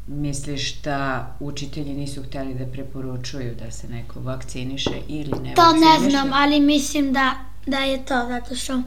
Misliš 0.07 0.81
da 0.83 1.31
učitelji 1.41 1.95
nisu 1.95 2.23
hteli 2.23 2.55
da 2.55 2.67
preporučuju 2.67 3.55
da 3.65 3.71
se 3.71 3.89
neko 3.89 4.21
vakciniše 4.21 5.01
ili 5.09 5.33
ne 5.43 5.55
To 5.55 5.73
ne 5.73 6.11
znam, 6.11 6.33
ali 6.33 6.61
mislim 6.61 7.13
da, 7.13 7.35
da 7.67 7.79
je 7.79 8.05
to, 8.05 8.27
zato 8.29 8.55
što 8.55 8.83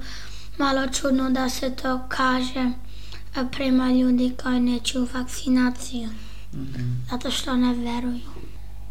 malo 0.58 0.88
čudno 0.88 1.30
da 1.30 1.50
se 1.50 1.76
to 1.76 2.02
kaže 2.08 2.72
prema 3.52 3.92
ljudi 3.92 4.34
koji 4.44 4.60
neću 4.60 5.08
vakcinaciju. 5.14 6.10
Zato 7.12 7.32
što 7.32 7.56
ne 7.56 7.74
veruju. 7.74 8.30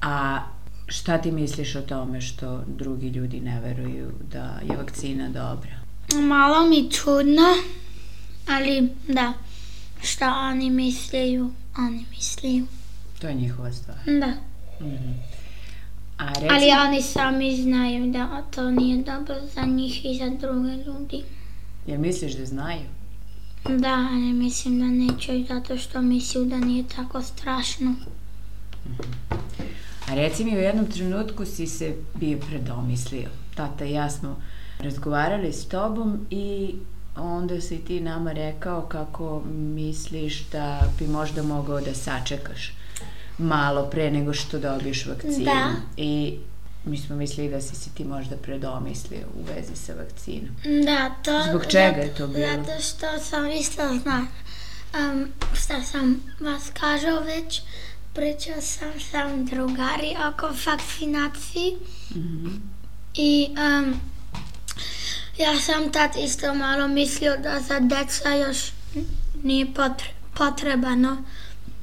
A 0.03 0.41
šta 0.87 1.19
ti 1.19 1.31
misliš 1.31 1.77
o 1.77 1.83
tome 1.83 2.21
što 2.21 2.63
drugi 2.67 3.09
ljudi 3.09 3.41
ne 3.41 3.61
veruju 3.61 4.13
da 4.33 4.61
je 4.71 4.77
vakcina 4.77 5.29
dobra? 5.29 5.75
Malo 6.23 6.67
mi 6.67 6.91
čudno, 6.91 7.43
ali 8.49 8.89
da, 9.09 9.33
šta 10.03 10.35
oni 10.35 10.71
misliju, 10.71 11.51
oni 11.79 12.05
misliju. 12.11 12.67
To 13.21 13.29
je 13.29 13.35
njihova 13.35 13.73
stvar. 13.73 13.97
Da, 14.07 14.33
A 16.19 16.29
reci, 16.33 16.47
ali 16.51 16.87
oni 16.89 17.03
sami 17.03 17.63
znaju 17.63 18.13
da 18.13 18.43
to 18.51 18.71
nije 18.71 19.03
dobro 19.03 19.35
za 19.55 19.63
njih 19.63 20.05
i 20.05 20.19
za 20.19 20.29
druge 20.29 20.85
ljudi. 20.85 21.23
jel 21.87 22.01
misliš 22.01 22.33
da 22.33 22.45
znaju? 22.47 22.83
Da, 23.65 24.09
ali 24.13 24.33
mislim 24.33 24.79
da 24.79 24.87
neće 24.87 25.45
zato 25.49 25.77
što 25.77 26.03
misle 26.03 26.45
da 26.45 26.57
nije 26.57 26.85
tako 26.97 27.23
strašno. 27.23 27.95
A 30.09 30.15
reci 30.15 30.45
mi, 30.45 30.57
u 30.57 30.61
jednom 30.61 30.87
trenutku 30.87 31.45
si 31.45 31.67
se 31.67 31.95
bio 32.15 32.39
predomislio. 32.39 33.29
Tata 33.55 33.85
i 33.85 33.93
ja 33.93 34.11
smo 34.11 34.37
razgovarali 34.79 35.53
s 35.53 35.65
tobom 35.69 36.27
i 36.31 36.75
onda 37.17 37.61
si 37.61 37.79
ti 37.79 38.01
nama 38.01 38.33
rekao 38.33 38.83
kako 38.83 39.43
misliš 39.51 40.47
da 40.53 40.81
bi 40.99 41.07
možda 41.07 41.43
mogao 41.43 41.81
da 41.81 41.95
sačekaš 41.95 42.73
malo 43.39 43.85
pre 43.91 44.11
nego 44.11 44.33
što 44.35 44.59
dobiješ 44.59 45.07
vakcinu. 45.07 45.45
Da. 45.45 45.71
I 45.97 46.39
mi 46.85 46.99
smo 46.99 47.17
mislili 47.17 47.51
da 47.51 47.61
si 47.61 47.77
se 47.77 47.91
ti 47.91 48.05
možda 48.05 48.37
predomislio 48.37 49.27
u 49.35 49.43
vezi 49.55 49.77
sa 49.77 49.93
vakcinom. 49.93 50.57
Da, 50.85 51.15
to... 51.23 51.43
Zbog 51.51 51.67
čega 51.67 51.97
zato- 51.97 52.01
je 52.01 52.15
to 52.15 52.27
bilo? 52.27 52.47
Zato 52.47 52.83
što 52.83 53.19
sam 53.25 53.51
isto 53.51 53.83
zna. 54.03 54.27
Um, 54.99 55.29
šta 55.55 55.83
sam 55.83 56.21
vas 56.41 56.71
kažao 56.81 57.21
već, 57.21 57.63
pričao 58.15 58.61
sam 58.61 58.93
sa 59.11 59.37
drugari 59.37 60.17
oko 60.29 60.47
vakcinaciji. 60.67 61.77
Mhm. 62.11 62.49
I 63.15 63.49
um, 63.51 64.01
ja 65.39 65.61
sam 65.61 65.93
tad 65.93 66.11
isto 66.25 66.55
malo 66.55 66.89
mislio 66.89 67.37
da 67.37 67.61
za 67.61 67.81
deca 67.81 68.35
još 68.35 68.73
nije 69.43 69.67
potre- 69.67 70.15
potrebano, 70.35 71.25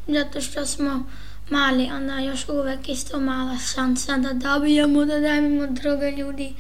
zato 0.08 0.42
što 0.42 0.66
smo 0.66 1.04
mali, 1.50 1.90
onda 1.94 2.20
još 2.20 2.50
uvek 2.50 2.90
isto 2.90 3.20
mala 3.20 3.58
šansa 3.58 4.18
da 4.18 4.34
dobijemo, 4.34 5.06
da 5.06 5.20
dajemo 5.20 5.68
druge 5.68 6.12
ljudi 6.12 6.54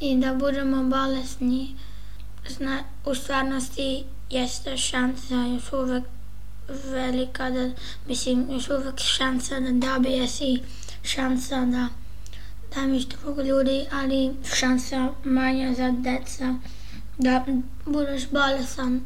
i 0.00 0.16
da 0.16 0.34
budemo 0.34 0.82
bolesni. 0.84 1.74
Zna, 2.48 2.78
u 3.04 3.14
stvarnosti 3.14 4.04
jeste 4.30 4.76
šansa 4.76 5.34
još 5.34 5.72
uvek 5.72 6.04
velika 6.68 7.50
da, 7.50 7.70
mislim, 8.08 8.46
još 8.50 8.68
uvek 8.70 8.98
šansa 8.98 9.60
da 9.60 9.88
dobiješ 9.88 10.40
i 10.40 10.60
šansa 11.02 11.64
da 11.64 11.88
daješ 12.76 13.04
drugo 13.04 13.42
ljudi, 13.42 13.86
ali 13.92 14.36
šansa 14.54 15.08
manja 15.24 15.74
za 15.74 15.90
deca 15.90 16.54
da 17.18 17.44
budeš 17.84 18.28
bolesan 18.30 19.00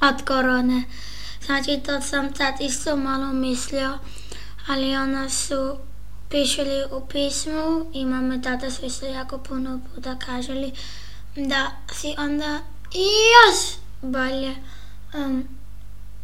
od 0.00 0.24
korone. 0.24 0.82
Znači, 1.46 1.80
to 1.86 2.00
sam 2.00 2.32
tad 2.32 2.54
isto 2.60 2.96
malo 2.96 3.32
mislio, 3.32 3.98
ali 4.66 4.96
ona 4.96 5.30
su 5.30 5.76
pišali 6.30 6.84
u 6.92 7.06
pismu 7.06 7.90
i 7.92 8.04
mama 8.04 8.34
i 8.34 8.42
tata 8.42 8.70
su 8.70 8.86
isto 8.86 9.06
jako 9.06 9.38
puno 9.38 9.80
puta 9.94 10.18
kažali 10.18 10.72
da 11.36 11.70
si 11.92 12.14
onda 12.18 12.60
još 12.96 13.76
bolje 14.02 14.54
um, 15.14 15.48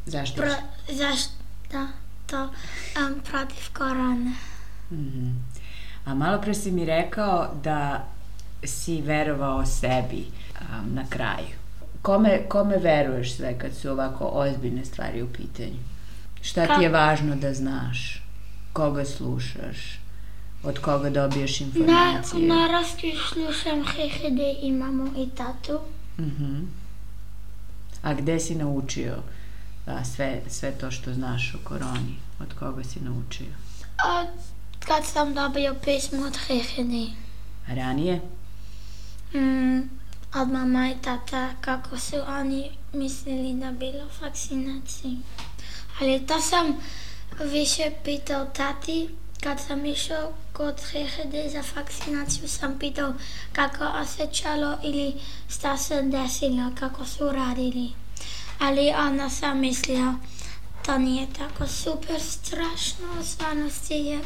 Zašto? 0.06 0.36
pro, 0.36 0.52
zašto 0.88 1.32
to 2.26 2.42
um, 2.42 3.20
protiv 3.30 3.72
korone. 3.72 4.32
Mhm. 4.90 5.51
A 6.04 6.14
malo 6.14 6.40
pre 6.40 6.54
si 6.54 6.70
mi 6.70 6.84
rekao 6.84 7.54
da 7.64 8.04
si 8.64 9.00
verovao 9.02 9.66
sebi 9.66 10.26
um, 10.60 10.94
na 10.94 11.04
kraju. 11.08 11.56
Kome, 12.02 12.48
kome 12.48 12.76
veruješ 12.76 13.36
sve 13.36 13.58
kad 13.58 13.74
su 13.74 13.90
ovako 13.90 14.24
ozbiljne 14.24 14.84
stvari 14.84 15.22
u 15.22 15.28
pitanju? 15.32 15.78
Šta 16.40 16.76
ti 16.76 16.82
je 16.82 16.88
važno 16.88 17.36
da 17.36 17.54
znaš? 17.54 18.22
Koga 18.72 19.04
slušaš? 19.04 19.98
Od 20.62 20.78
koga 20.78 21.10
dobiješ 21.10 21.60
Na, 21.60 21.66
informacije? 21.66 22.48
naravski 22.48 23.12
slušam 23.32 23.84
HHD 23.84 24.40
i 24.62 24.72
mamu 24.72 25.06
i 25.16 25.28
tatu. 25.30 25.78
Mhm. 26.18 26.60
A 28.02 28.14
gde 28.14 28.40
si 28.40 28.54
naučio 28.54 29.14
a, 29.86 30.04
sve, 30.04 30.40
sve 30.48 30.72
to 30.72 30.90
što 30.90 31.14
znaš 31.14 31.54
o 31.54 31.58
koroni? 31.64 32.16
Od 32.40 32.54
koga 32.58 32.84
si 32.84 33.00
naučio? 33.00 33.46
Od 34.20 34.28
kad 34.86 35.06
sam 35.06 35.34
dobio 35.34 35.74
pismo 35.84 36.26
od 36.26 36.36
HHD. 36.36 36.92
A 37.68 37.74
ranije? 37.74 38.20
Mm, 39.34 39.80
od 40.34 40.48
mama 40.48 40.90
i 40.90 41.02
tata 41.02 41.50
kako 41.60 41.98
su 41.98 42.16
oni 42.28 42.70
mislili 42.92 43.54
da 43.54 43.70
bilo 43.70 44.08
vakcinaciji. 44.22 45.18
Ali 46.00 46.26
to 46.26 46.40
sam 46.40 46.76
više 47.44 47.90
pitao 48.04 48.44
tati 48.44 49.08
kad 49.42 49.60
sam 49.60 49.86
išao 49.86 50.32
kod 50.52 50.80
Hehede 50.92 51.48
za 51.48 51.62
vakcinaciju 51.76 52.48
sam 52.48 52.78
pitao 52.78 53.14
kako 53.52 53.84
osjećalo 53.84 54.78
ili 54.82 55.14
šta 55.48 55.76
se 55.76 56.02
desilo, 56.02 56.72
kako 56.80 57.04
su 57.04 57.32
radili. 57.32 57.92
Ali 58.58 58.92
ona 59.08 59.30
sam 59.30 59.60
mislila 59.60 60.14
to 60.86 60.98
nije 60.98 61.26
tako 61.38 61.66
super 61.66 62.20
strašno, 62.20 63.06
u 63.20 63.24
stvarnosti 63.24 63.94
je 63.94 64.20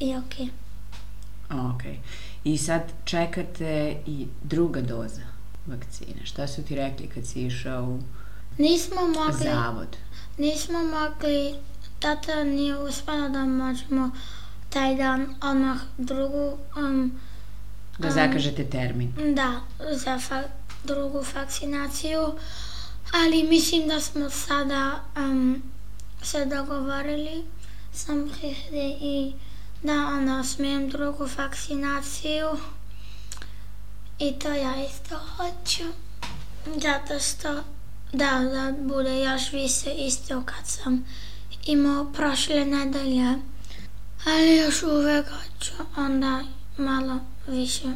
i 0.00 0.16
okej. 0.16 0.48
Ok. 1.50 1.82
I 2.44 2.58
sad 2.58 2.82
čekate 3.04 3.96
i 4.06 4.26
druga 4.42 4.80
doza 4.80 5.20
vakcine. 5.66 6.24
Šta 6.24 6.46
su 6.46 6.62
ti 6.62 6.74
rekli 6.76 7.06
kad 7.06 7.26
si 7.26 7.42
išao 7.42 7.84
u 7.84 8.00
Nismo 8.58 9.00
mogli, 9.08 9.44
zavod? 9.44 9.96
nismo 10.38 10.78
mogli, 10.80 11.54
tata 11.98 12.44
nije 12.44 12.78
uspela 12.78 13.28
da 13.28 13.44
možemo 13.44 14.10
taj 14.68 14.94
dan 14.96 15.34
odmah 15.42 15.76
drugu, 15.98 16.58
um, 16.78 17.12
Da 17.98 18.10
zakažete 18.10 18.64
termin. 18.64 19.12
da, 19.34 19.60
za 19.92 20.18
fa- 20.18 20.48
drugu 20.84 21.24
vakcinaciju, 21.34 22.32
ali 23.14 23.42
mislim 23.42 23.88
da 23.88 24.00
smo 24.00 24.30
sada 24.30 25.00
um, 25.18 25.62
se 26.22 26.44
dogovorili 26.46 27.44
sam 27.92 28.30
Hihde 28.30 28.88
i 29.00 29.32
da 29.82 29.92
ona 29.92 30.44
smijem 30.44 30.88
drugu 30.88 31.28
vakcinaciju 31.38 32.48
i 34.18 34.38
to 34.38 34.48
ja 34.48 34.74
isto 34.86 35.16
hoću. 35.36 35.84
Zato 36.66 37.18
što 37.18 37.62
da, 38.12 38.30
da 38.52 38.74
bude 38.78 39.20
još 39.20 39.52
više 39.52 39.90
isto 39.90 40.42
kad 40.44 40.66
sam 40.66 41.04
imao 41.66 42.12
prošle 42.12 42.64
nedelje. 42.64 43.34
Ali 44.26 44.56
još 44.56 44.82
uvek 44.82 45.26
hoću 45.26 45.72
onda 45.96 46.42
malo 46.76 47.20
više. 47.48 47.88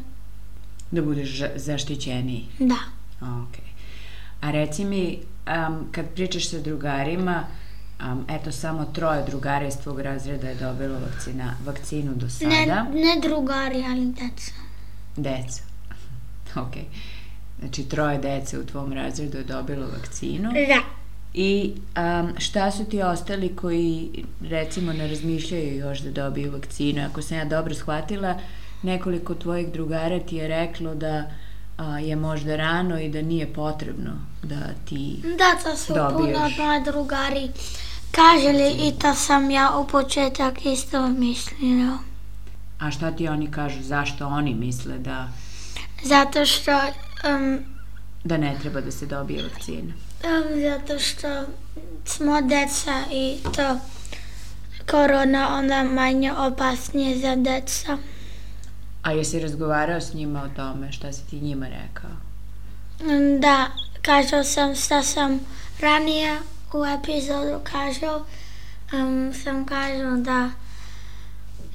Da 0.90 1.02
budeš 1.02 1.42
zaštićeniji. 1.56 2.46
Da. 2.58 2.78
Ok. 3.20 3.58
A 4.40 4.50
reci 4.50 4.84
mi, 4.84 5.18
um, 5.46 5.88
kad 5.92 6.14
pričaš 6.14 6.48
sa 6.48 6.58
drugarima, 6.58 7.44
um, 8.00 8.26
eto 8.28 8.52
samo 8.52 8.84
troje 8.84 9.22
drugara 9.22 9.66
iz 9.66 9.76
tvog 9.76 10.00
razreda 10.00 10.48
je 10.48 10.54
dobilo 10.54 10.98
vakcina, 10.98 11.54
vakcinu 11.64 12.14
do 12.14 12.28
sada. 12.28 12.82
Ne, 12.82 12.84
ne 12.90 13.20
drugari, 13.28 13.84
ali 13.88 14.06
deca. 14.06 14.52
Deca. 15.16 15.62
Ok. 16.56 16.74
Znači, 17.58 17.84
troje 17.84 18.18
dece 18.18 18.58
u 18.58 18.66
tvom 18.66 18.92
razredu 18.92 19.38
je 19.38 19.44
dobilo 19.44 19.86
vakcinu. 19.86 20.50
Da. 20.52 20.80
I 21.34 21.72
um, 21.96 22.34
šta 22.38 22.70
su 22.70 22.84
ti 22.84 23.02
ostali 23.02 23.56
koji, 23.56 24.24
recimo, 24.40 24.92
ne 24.92 25.08
razmišljaju 25.08 25.76
još 25.76 25.98
da 25.98 26.10
dobiju 26.10 26.52
vakcinu? 26.52 27.06
Ako 27.10 27.22
sam 27.22 27.38
ja 27.38 27.44
dobro 27.44 27.74
shvatila, 27.74 28.38
nekoliko 28.82 29.34
tvojih 29.34 29.72
drugara 29.72 30.20
ti 30.20 30.36
je 30.36 30.48
reklo 30.48 30.94
da 30.94 31.30
a, 31.76 31.98
je 31.98 32.16
možda 32.16 32.56
rano 32.56 33.00
i 33.00 33.08
da 33.08 33.22
nije 33.22 33.52
potrebno 33.52 34.10
da 34.42 34.60
ti... 34.84 35.22
Da, 35.22 35.62
to 35.62 35.76
su 35.76 35.94
Dobiješ. 35.94 36.36
puno 36.56 36.66
moji 36.66 36.82
drugari 36.84 37.48
kaželi 38.14 38.88
i 38.88 38.92
to 38.98 39.14
sam 39.14 39.50
ja 39.50 39.78
u 39.78 39.86
početak 39.86 40.66
isto 40.66 41.08
mislila. 41.08 41.98
A 42.78 42.90
šta 42.90 43.10
ti 43.10 43.28
oni 43.28 43.50
kažu? 43.50 43.82
Zašto 43.82 44.26
oni 44.26 44.54
misle 44.54 44.98
da, 44.98 45.28
Zato 46.02 46.46
što, 46.46 46.70
um, 47.36 47.58
da 48.24 48.36
ne 48.36 48.56
treba 48.62 48.80
da 48.80 48.90
se 48.90 49.06
dobije 49.06 49.42
vakcina? 49.42 49.92
um, 50.24 50.60
zato 50.60 50.98
što 50.98 51.28
smo 52.04 52.40
deca 52.40 53.00
i 53.12 53.36
to 53.56 53.78
korona 54.90 55.48
onda 55.58 55.82
manje 55.82 56.32
opasnije 56.32 57.18
za 57.18 57.36
deca. 57.36 57.98
A 59.02 59.12
jesi 59.12 59.40
razgovarao 59.40 60.00
s 60.00 60.14
njima 60.14 60.42
o 60.42 60.56
tome? 60.56 60.92
Šta 60.92 61.12
si 61.12 61.26
ti 61.30 61.40
njima 61.40 61.66
rekao? 61.68 62.10
Da, 63.40 63.66
kažao 64.02 64.44
sam 64.44 64.74
šta 64.74 65.02
sam 65.02 65.40
ranije 65.80 66.38
u 66.72 66.84
epizodu 66.84 67.60
kažao. 67.72 68.24
Um, 68.92 69.32
sam 69.44 69.66
kažao 69.66 70.16
da 70.16 70.50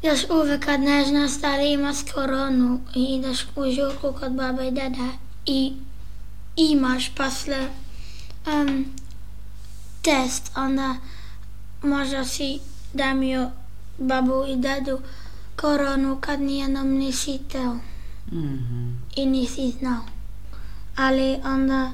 još 0.03 0.19
uvek 0.29 0.65
kad 0.65 0.79
ne 0.79 1.05
znaš 1.05 1.31
da 1.31 1.55
li 1.55 1.71
imaš 1.73 1.97
koronu 2.13 2.79
i 2.95 3.03
ideš 3.03 3.47
u 3.55 3.71
žurku 3.71 4.19
kod 4.19 4.31
baba 4.31 4.63
i 4.63 4.71
deda 4.71 5.09
i 5.45 5.73
imaš 6.55 7.15
posle 7.15 7.67
um, 8.47 8.85
test, 10.01 10.51
onda 10.55 10.95
možda 11.83 12.25
si 12.25 12.59
damio 12.93 13.51
babu 13.97 14.45
i 14.47 14.55
dedu 14.55 14.99
koronu 15.55 16.17
kad 16.21 16.41
nijednom 16.41 16.87
nisi 16.89 17.39
teo 17.51 17.77
Mhm. 18.31 18.89
i 19.15 19.25
nisi 19.25 19.73
znao. 19.79 20.01
Ali 20.95 21.37
onda 21.45 21.91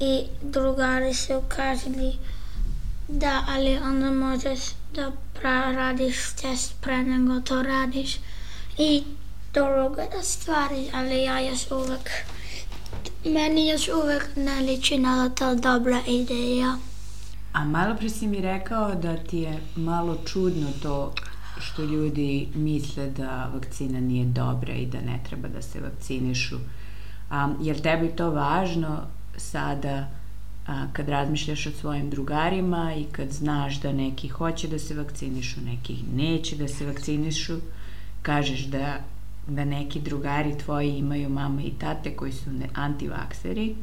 i 0.00 0.24
drugari 0.42 1.14
su 1.14 1.42
kažili 1.48 2.12
da, 3.08 3.44
ali 3.48 3.78
onda 3.78 4.10
možeš 4.10 4.60
da 4.94 5.12
radiš 5.72 6.16
test 6.42 6.74
pre 6.80 7.02
nego 7.02 7.40
to 7.40 7.62
radiš 7.62 8.16
i 8.78 9.02
druga 9.54 10.22
stvari, 10.22 10.90
ali 10.94 11.22
ja 11.22 11.40
još 11.40 11.70
uvek 11.70 12.10
meni 13.24 13.68
još 13.68 13.88
uvek 13.88 14.28
ne 14.36 14.60
liči 14.60 14.98
na 14.98 15.16
da 15.16 15.34
to 15.34 15.54
dobra 15.54 16.00
ideja. 16.06 16.76
A 17.52 17.64
malo 17.64 17.96
pre 17.96 18.10
si 18.10 18.26
mi 18.26 18.40
rekao 18.40 18.94
da 18.94 19.16
ti 19.16 19.38
je 19.38 19.60
malo 19.76 20.16
čudno 20.26 20.66
to 20.82 21.14
što 21.60 21.82
ljudi 21.82 22.48
misle 22.54 23.06
da 23.06 23.50
vakcina 23.54 24.00
nije 24.00 24.24
dobra 24.24 24.72
i 24.72 24.86
da 24.86 25.00
ne 25.00 25.20
treba 25.28 25.48
da 25.48 25.62
se 25.62 25.80
vakcinišu. 25.80 26.56
A, 27.30 27.48
je 27.60 27.74
li 27.74 27.82
tebi 27.82 28.08
to 28.16 28.30
važno 28.30 28.98
sada 29.36 30.08
a, 30.66 30.86
kad 30.92 31.08
razmišljaš 31.08 31.66
o 31.66 31.70
svojim 31.70 32.10
drugarima 32.10 32.94
i 32.94 33.04
kad 33.04 33.30
znaš 33.30 33.80
da 33.80 33.92
neki 33.92 34.28
hoće 34.28 34.68
da 34.68 34.78
se 34.78 34.94
vakcinišu, 34.94 35.60
neki 35.60 35.96
neće 36.14 36.56
da 36.56 36.68
se 36.68 36.86
vakcinišu, 36.86 37.56
kažeš 38.22 38.60
da, 38.60 39.00
da 39.46 39.64
neki 39.64 40.00
drugari 40.00 40.58
tvoji 40.58 40.98
imaju 40.98 41.28
mama 41.28 41.62
i 41.62 41.70
tate 41.70 42.16
koji 42.16 42.32
su 42.32 42.50
antivakseri, 42.74 43.74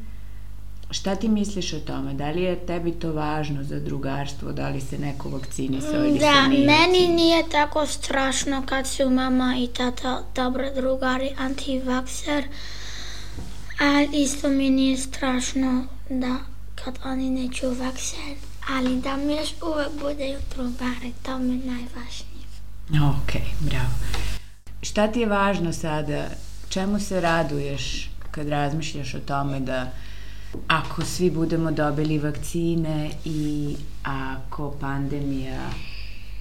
Šta 0.91 1.15
ti 1.15 1.27
misliš 1.27 1.73
o 1.73 1.79
tome? 1.79 2.13
Da 2.13 2.29
li 2.29 2.41
je 2.41 2.65
tebi 2.65 2.91
to 2.91 3.13
važno 3.13 3.63
za 3.63 3.79
drugarstvo? 3.79 4.51
Da 4.51 4.69
li 4.69 4.81
se 4.81 4.97
neko 4.97 5.29
vakcinisao 5.29 6.05
ili 6.05 6.19
Da, 6.19 6.33
se 6.43 6.49
nije 6.49 6.65
meni 6.65 6.77
vakcinisao? 6.77 7.15
nije 7.15 7.43
tako 7.51 7.85
strašno 7.85 8.63
kad 8.65 8.87
su 8.87 9.09
mama 9.09 9.55
i 9.59 9.67
tata 9.67 10.23
dobri 10.35 10.67
drugari 10.75 11.31
antivakser, 11.37 12.47
ali 13.79 14.07
isto 14.13 14.49
mi 14.49 14.69
nije 14.69 14.97
strašno 14.97 15.87
da 16.09 16.37
kad 16.75 16.99
oni 17.05 17.29
neću 17.29 17.67
vakser, 17.69 18.35
ali 18.69 19.01
da 19.01 19.17
mi 19.17 19.33
još 19.33 19.49
uvek 19.61 19.89
budeju 20.01 20.39
drugari, 20.55 21.13
to 21.23 21.39
mi 21.39 21.53
je 21.53 21.65
najvažnije. 21.65 22.37
Ok, 22.89 23.33
bravo. 23.59 23.93
Šta 24.81 25.07
ti 25.07 25.19
je 25.19 25.25
važno 25.27 25.73
sada? 25.73 26.29
Čemu 26.69 26.99
se 26.99 27.21
raduješ 27.21 28.09
kad 28.31 28.47
razmišljaš 28.47 29.13
o 29.13 29.19
tome 29.19 29.59
da 29.59 29.91
ako 30.67 31.05
svi 31.05 31.29
budemo 31.29 31.71
dobili 31.71 32.19
vakcine 32.19 33.11
i 33.25 33.75
ako 34.03 34.71
pandemija 34.71 35.69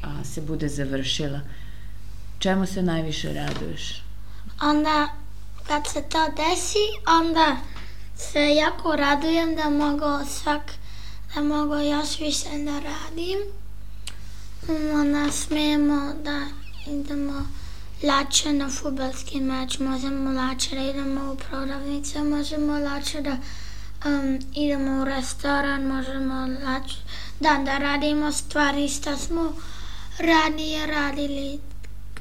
a, 0.03 0.25
se 0.25 0.41
bude 0.41 0.69
završila, 0.69 1.41
čemu 2.39 2.67
se 2.67 2.83
najviše 2.83 3.33
raduješ? 3.33 4.03
Onda 4.63 5.09
kad 5.69 5.87
se 5.87 6.03
to 6.03 6.27
desi, 6.37 6.87
onda 7.21 7.57
se 8.17 8.55
jako 8.55 8.97
radujem 8.97 9.55
da 9.57 9.71
mogu 9.71 10.27
svak, 10.31 10.73
da 11.35 11.43
mogu 11.43 11.75
još 11.75 12.19
više 12.21 12.49
da 12.65 12.81
radim. 12.81 13.39
Onda 14.95 15.33
smijemo 15.33 16.13
da 16.23 16.47
idemo 16.87 17.47
lače 18.03 18.53
na 18.53 18.71
futbalski 18.71 19.41
meč, 19.41 19.79
možemo 19.79 20.33
lače 20.33 20.77
da 20.77 20.83
idemo 20.83 21.33
u 21.33 21.37
prodavnice, 21.37 22.23
možemo 22.23 22.79
lače 22.79 23.21
da 23.21 23.37
um, 24.07 24.39
idemo 24.55 25.03
u 25.03 25.05
restoran, 25.05 25.83
možemo 25.87 26.35
lače 26.65 26.97
da, 27.41 27.61
da 27.65 27.79
radimo 27.79 28.33
stvari 28.33 28.89
što 28.89 29.17
smo 29.17 29.53
ranije 30.19 30.87
radili 30.87 31.59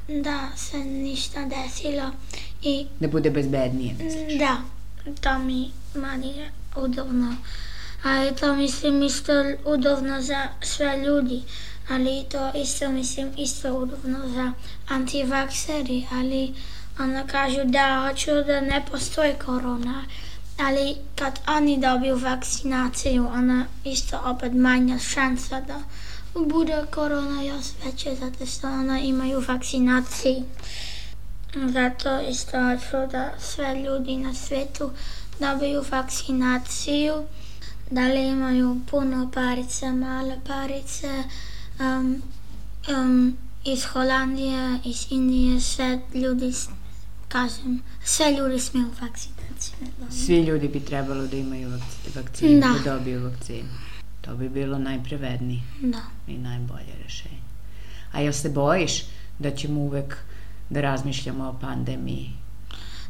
da 0.08 0.48
se 0.56 0.76
ništa 0.78 1.40
desilo 1.44 2.10
i 2.66 2.86
Da 3.00 3.08
bude 3.08 3.30
bezbednije, 3.30 3.94
misliš? 3.94 4.38
da, 4.38 4.56
to 5.20 5.38
mi 5.38 5.72
je 6.22 6.50
udobno. 6.76 7.36
Ali 8.02 8.36
to 8.36 8.56
mislim 8.56 9.02
isto 9.02 9.32
udobno 9.64 10.22
za 10.22 10.48
sve 10.60 10.98
ljudi, 11.06 11.42
ali 11.88 12.24
to 12.30 12.52
isto 12.54 12.88
mislim 12.88 13.32
isto 13.36 13.74
udobno 13.74 14.28
za 14.28 14.52
antivakseri, 14.88 16.06
ali 16.12 16.54
Onda 16.98 17.26
kažu 17.26 17.64
da 17.64 18.08
hoću 18.08 18.30
da 18.46 18.60
ne 18.60 18.84
postoji 18.90 19.34
korona, 19.44 20.04
ali 20.58 20.94
kad 21.14 21.40
oni 21.48 21.80
dobiju 21.80 22.16
vakcinaciju, 22.16 23.26
ona 23.26 23.64
isto 23.84 24.20
opet 24.24 24.52
manja 24.52 24.98
šansa 24.98 25.60
da 25.60 25.82
bude 26.34 26.84
korona 26.90 27.42
još 27.42 27.64
veće, 27.84 28.14
zato 28.20 28.46
što 28.46 28.66
ona 28.66 28.98
imaju 29.00 29.42
vakcinaciju. 29.48 30.42
Zato 31.56 32.20
isto 32.20 32.50
hoću 32.60 33.12
da 33.12 33.30
sve 33.38 33.74
ljudi 33.76 34.16
na 34.16 34.34
svetu 34.34 34.90
dobiju 35.40 35.84
vakcinaciju, 35.90 37.14
da 37.90 38.08
li 38.08 38.28
imaju 38.28 38.80
puno 38.90 39.30
parice, 39.30 39.92
male 39.92 40.36
parice, 40.46 41.22
um, 41.80 42.22
um, 42.90 43.36
iz 43.64 43.84
Holandije, 43.84 44.78
iz 44.84 45.06
Indije, 45.10 45.60
sve 45.60 46.00
ljudi, 46.14 46.52
kažem, 47.28 47.82
sve 48.04 48.32
ljudi 48.32 48.58
smiju 48.60 48.86
vakcinaciju. 49.00 49.76
Svi 50.10 50.36
ljudi 50.36 50.68
bi 50.68 50.80
trebalo 50.80 51.26
da 51.26 51.36
imaju 51.36 51.68
vakci- 51.68 52.16
vakcinu. 52.16 52.60
Da. 52.60 52.66
da 52.84 52.92
dobiju 52.92 53.24
vakcinu. 53.24 53.68
To 54.20 54.34
bi 54.34 54.48
bilo 54.48 54.78
najprevednije 54.78 55.62
Da. 55.80 56.00
i 56.28 56.38
najbolje 56.38 56.92
rešenje. 57.02 57.40
A 58.12 58.20
jel 58.20 58.32
se 58.32 58.48
bojiš 58.48 59.02
da 59.38 59.50
ćemo 59.50 59.80
uvek 59.80 60.16
da 60.70 60.80
razmišljamo 60.80 61.44
o 61.44 61.58
pandemiji 61.60 62.30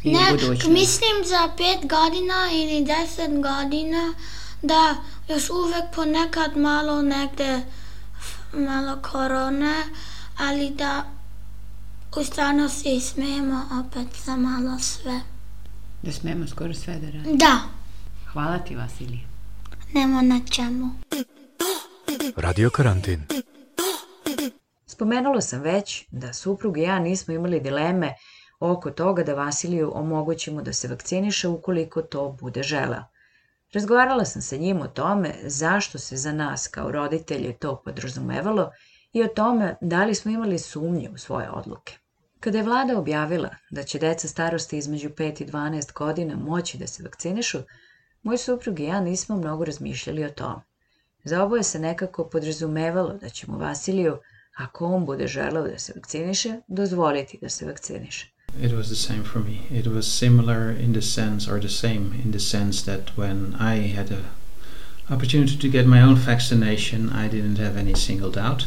i 0.03 0.13
Ne, 0.13 0.31
budućnosti? 0.31 0.71
mislim 0.71 1.25
za 1.25 1.49
pet 1.57 1.81
godina 1.83 2.35
ili 2.53 2.85
deset 2.85 3.31
godina 3.33 4.15
da 4.63 4.95
još 5.29 5.51
uvek 5.51 5.85
ponekad 5.95 6.57
malo 6.57 7.03
negde 7.03 7.61
malo 8.55 8.99
korone, 9.03 9.75
ali 10.39 10.71
da 10.71 11.05
u 12.17 12.25
stvarnosti 12.25 13.01
smijemo 13.01 13.63
opet 13.81 14.09
za 14.25 14.37
malo 14.37 14.79
sve. 14.79 15.21
Da 16.03 16.13
smemo 16.13 16.47
skoro 16.47 16.75
sve 16.75 16.95
da 16.95 17.07
radimo. 17.07 17.37
Da, 17.37 17.59
Hvala 18.33 18.59
ti, 18.59 18.77
Vasilije. 18.77 19.21
nema 19.93 20.23
na 20.23 20.41
čemu. 20.51 20.91
Radio 22.37 22.71
karantin. 22.71 23.23
Spomenula 24.97 25.41
sam 25.41 25.61
već 25.61 26.05
da 26.11 26.33
suprug 26.33 26.79
i 26.79 26.83
ja 26.83 26.99
nismo 26.99 27.35
imali 27.35 27.61
dileme 27.61 28.15
oko 28.61 28.91
toga 28.91 29.23
da 29.23 29.35
Vasiliju 29.35 29.91
omogućimo 29.95 30.63
da 30.63 30.73
se 30.73 30.89
vakciniše 30.89 31.49
ukoliko 31.49 32.03
to 32.03 32.37
bude 32.41 32.63
želeo. 32.63 33.03
Razgovarala 33.73 34.25
sam 34.25 34.43
sa 34.43 34.57
njim 34.57 34.81
o 34.81 34.89
tome 34.89 35.35
zašto 35.43 35.99
se 35.99 36.17
za 36.17 36.33
nas 36.33 36.69
kao 36.69 36.93
roditelje 36.93 37.59
to 37.59 37.83
podrazumevalo 37.85 38.71
i 39.13 39.23
o 39.23 39.27
tome 39.29 39.77
da 39.81 40.05
li 40.05 40.15
smo 40.15 40.31
imali 40.31 40.59
sumnje 40.59 41.11
u 41.11 41.19
svoje 41.19 41.51
odluke. 41.51 41.99
Kada 42.41 42.59
je 42.59 42.65
vlada 42.65 42.99
objavila 42.99 43.51
da 43.71 43.83
će 43.83 43.99
deca 43.99 44.29
starosti 44.29 44.79
između 44.79 45.09
5 45.09 45.43
i 45.43 45.47
12 45.47 45.93
godina 45.93 46.37
moći 46.37 46.79
da 46.79 46.87
se 46.87 47.03
vakcinišu, 47.03 47.59
moj 48.23 48.39
suprug 48.39 48.81
i 48.81 48.85
ja 48.85 49.01
nismo 49.01 49.37
mnogo 49.37 49.65
razmišljali 49.65 50.25
o 50.25 50.31
tome. 50.31 50.63
Za 51.25 51.45
oboje 51.45 51.63
se 51.63 51.79
nekako 51.79 52.29
podrazumevalo 52.29 53.15
da 53.15 53.29
ćemo 53.29 53.59
Vasiliju, 53.59 54.19
ako 54.57 54.87
on 54.95 55.07
bude 55.07 55.27
želeo 55.27 55.69
da 55.69 55.79
se 55.79 55.93
vakciniše, 55.97 56.61
dozvoliti 56.69 57.39
da 57.43 57.49
se 57.49 57.67
vakciniše. 57.67 58.27
It 58.63 58.73
was 58.73 58.87
the 58.87 58.97
same 58.97 59.25
for 59.25 59.43
me. 59.43 59.79
It 59.81 59.87
was 59.87 60.19
similar 60.19 60.81
in 60.81 60.93
the 60.93 61.03
sense, 61.03 61.53
or 61.53 61.61
the 61.61 61.69
same 61.69 62.15
in 62.25 62.33
the 62.33 62.41
sense 62.41 62.85
that 62.85 63.17
when 63.17 63.55
I 63.61 63.95
had 63.97 64.13
a 64.13 64.23
opportunity 65.15 65.59
to 65.59 65.69
get 65.69 65.87
my 65.87 66.03
own 66.03 66.15
vaccination, 66.15 67.11
I 67.11 67.29
didn't 67.29 67.59
have 67.59 67.81
any 67.81 67.95
single 67.95 68.31
doubt 68.31 68.65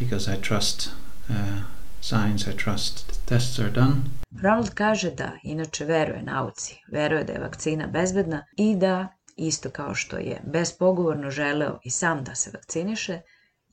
because 0.00 0.32
I 0.32 0.40
trust 0.40 0.90
uh, 1.30 1.62
science. 2.00 2.50
I 2.50 2.54
trust 2.56 3.08
the 3.08 3.18
tests 3.26 3.58
are 3.58 3.70
done. 3.70 3.96
Ronald 4.42 4.70
kaže 4.74 5.10
da 5.10 5.32
inače 5.42 5.84
veruje 5.84 6.22
nauci, 6.22 6.82
veruje 6.92 7.24
da 7.24 7.32
je 7.32 7.40
vakcina 7.40 7.86
bezbedna 7.86 8.44
i 8.56 8.76
da, 8.76 9.08
isto 9.36 9.70
kao 9.70 9.94
što 9.94 10.16
je 10.16 10.40
bespogovorno 10.44 11.30
želeo 11.30 11.78
i 11.84 11.90
sam 11.90 12.24
da 12.24 12.34
se 12.34 12.50
vakciniše, 12.54 13.20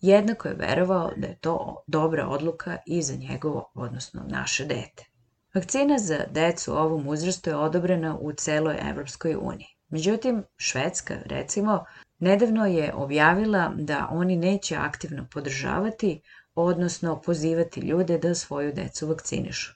jednako 0.04 0.48
je 0.48 0.56
verovao 0.56 1.12
da 1.18 1.28
je 1.28 1.38
to 1.39 1.84
dobra 1.88 2.28
odluka 2.28 2.78
i 2.86 3.02
za 3.02 3.16
njegovo, 3.16 3.72
odnosno 3.76 4.24
naše 4.28 4.66
dete. 4.66 5.06
Vakcina 5.56 5.98
za 5.98 6.20
decu 6.32 6.74
u 6.74 6.76
ovom 6.76 7.08
uzrastu 7.08 7.50
je 7.50 7.56
odobrena 7.56 8.18
u 8.22 8.34
celoj 8.34 8.78
Evropskoj 8.89 9.36
uniji. 9.36 9.68
Međutim, 9.89 10.44
Švedska, 10.58 11.16
recimo, 11.26 11.86
nedavno 12.20 12.66
je 12.66 12.94
objavila 12.94 13.72
da 13.76 14.08
oni 14.12 14.36
neće 14.36 14.76
aktivno 14.76 15.28
podržavati, 15.32 16.22
odnosno 16.56 17.22
pozivati 17.22 17.80
ljude 17.80 18.18
da 18.18 18.36
svoju 18.36 18.74
decu 18.74 19.08
vakcinišu. 19.08 19.74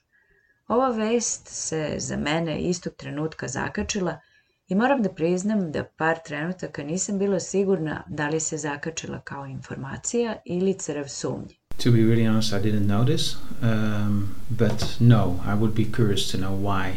Ova 0.68 0.88
vest 0.88 1.48
se 1.48 1.94
za 1.98 2.16
mene 2.16 2.60
istog 2.60 2.92
trenutka 2.94 3.48
zakačila 3.48 4.20
i 4.68 4.74
moram 4.74 5.02
da 5.02 5.08
priznam 5.08 5.72
da 5.72 5.84
par 5.84 6.18
trenutaka 6.24 6.82
nisam 6.82 7.18
bila 7.18 7.40
sigurna 7.40 8.02
da 8.08 8.28
li 8.28 8.40
se 8.40 8.56
zakačila 8.56 9.20
kao 9.20 9.46
informacija 9.46 10.36
ili 10.44 10.74
crv 10.74 11.04
sumnje. 11.06 11.54
To 11.82 11.90
be 11.90 11.98
really 11.98 12.28
honest, 12.28 12.52
I 12.52 12.56
didn't 12.56 12.86
know 12.86 13.04
this, 13.04 13.36
um, 13.62 14.34
but 14.48 15.00
no, 15.00 15.36
I 15.46 15.54
would 15.60 15.74
be 15.74 15.84
curious 15.96 16.30
to 16.32 16.38
know 16.38 16.60
why 16.60 16.92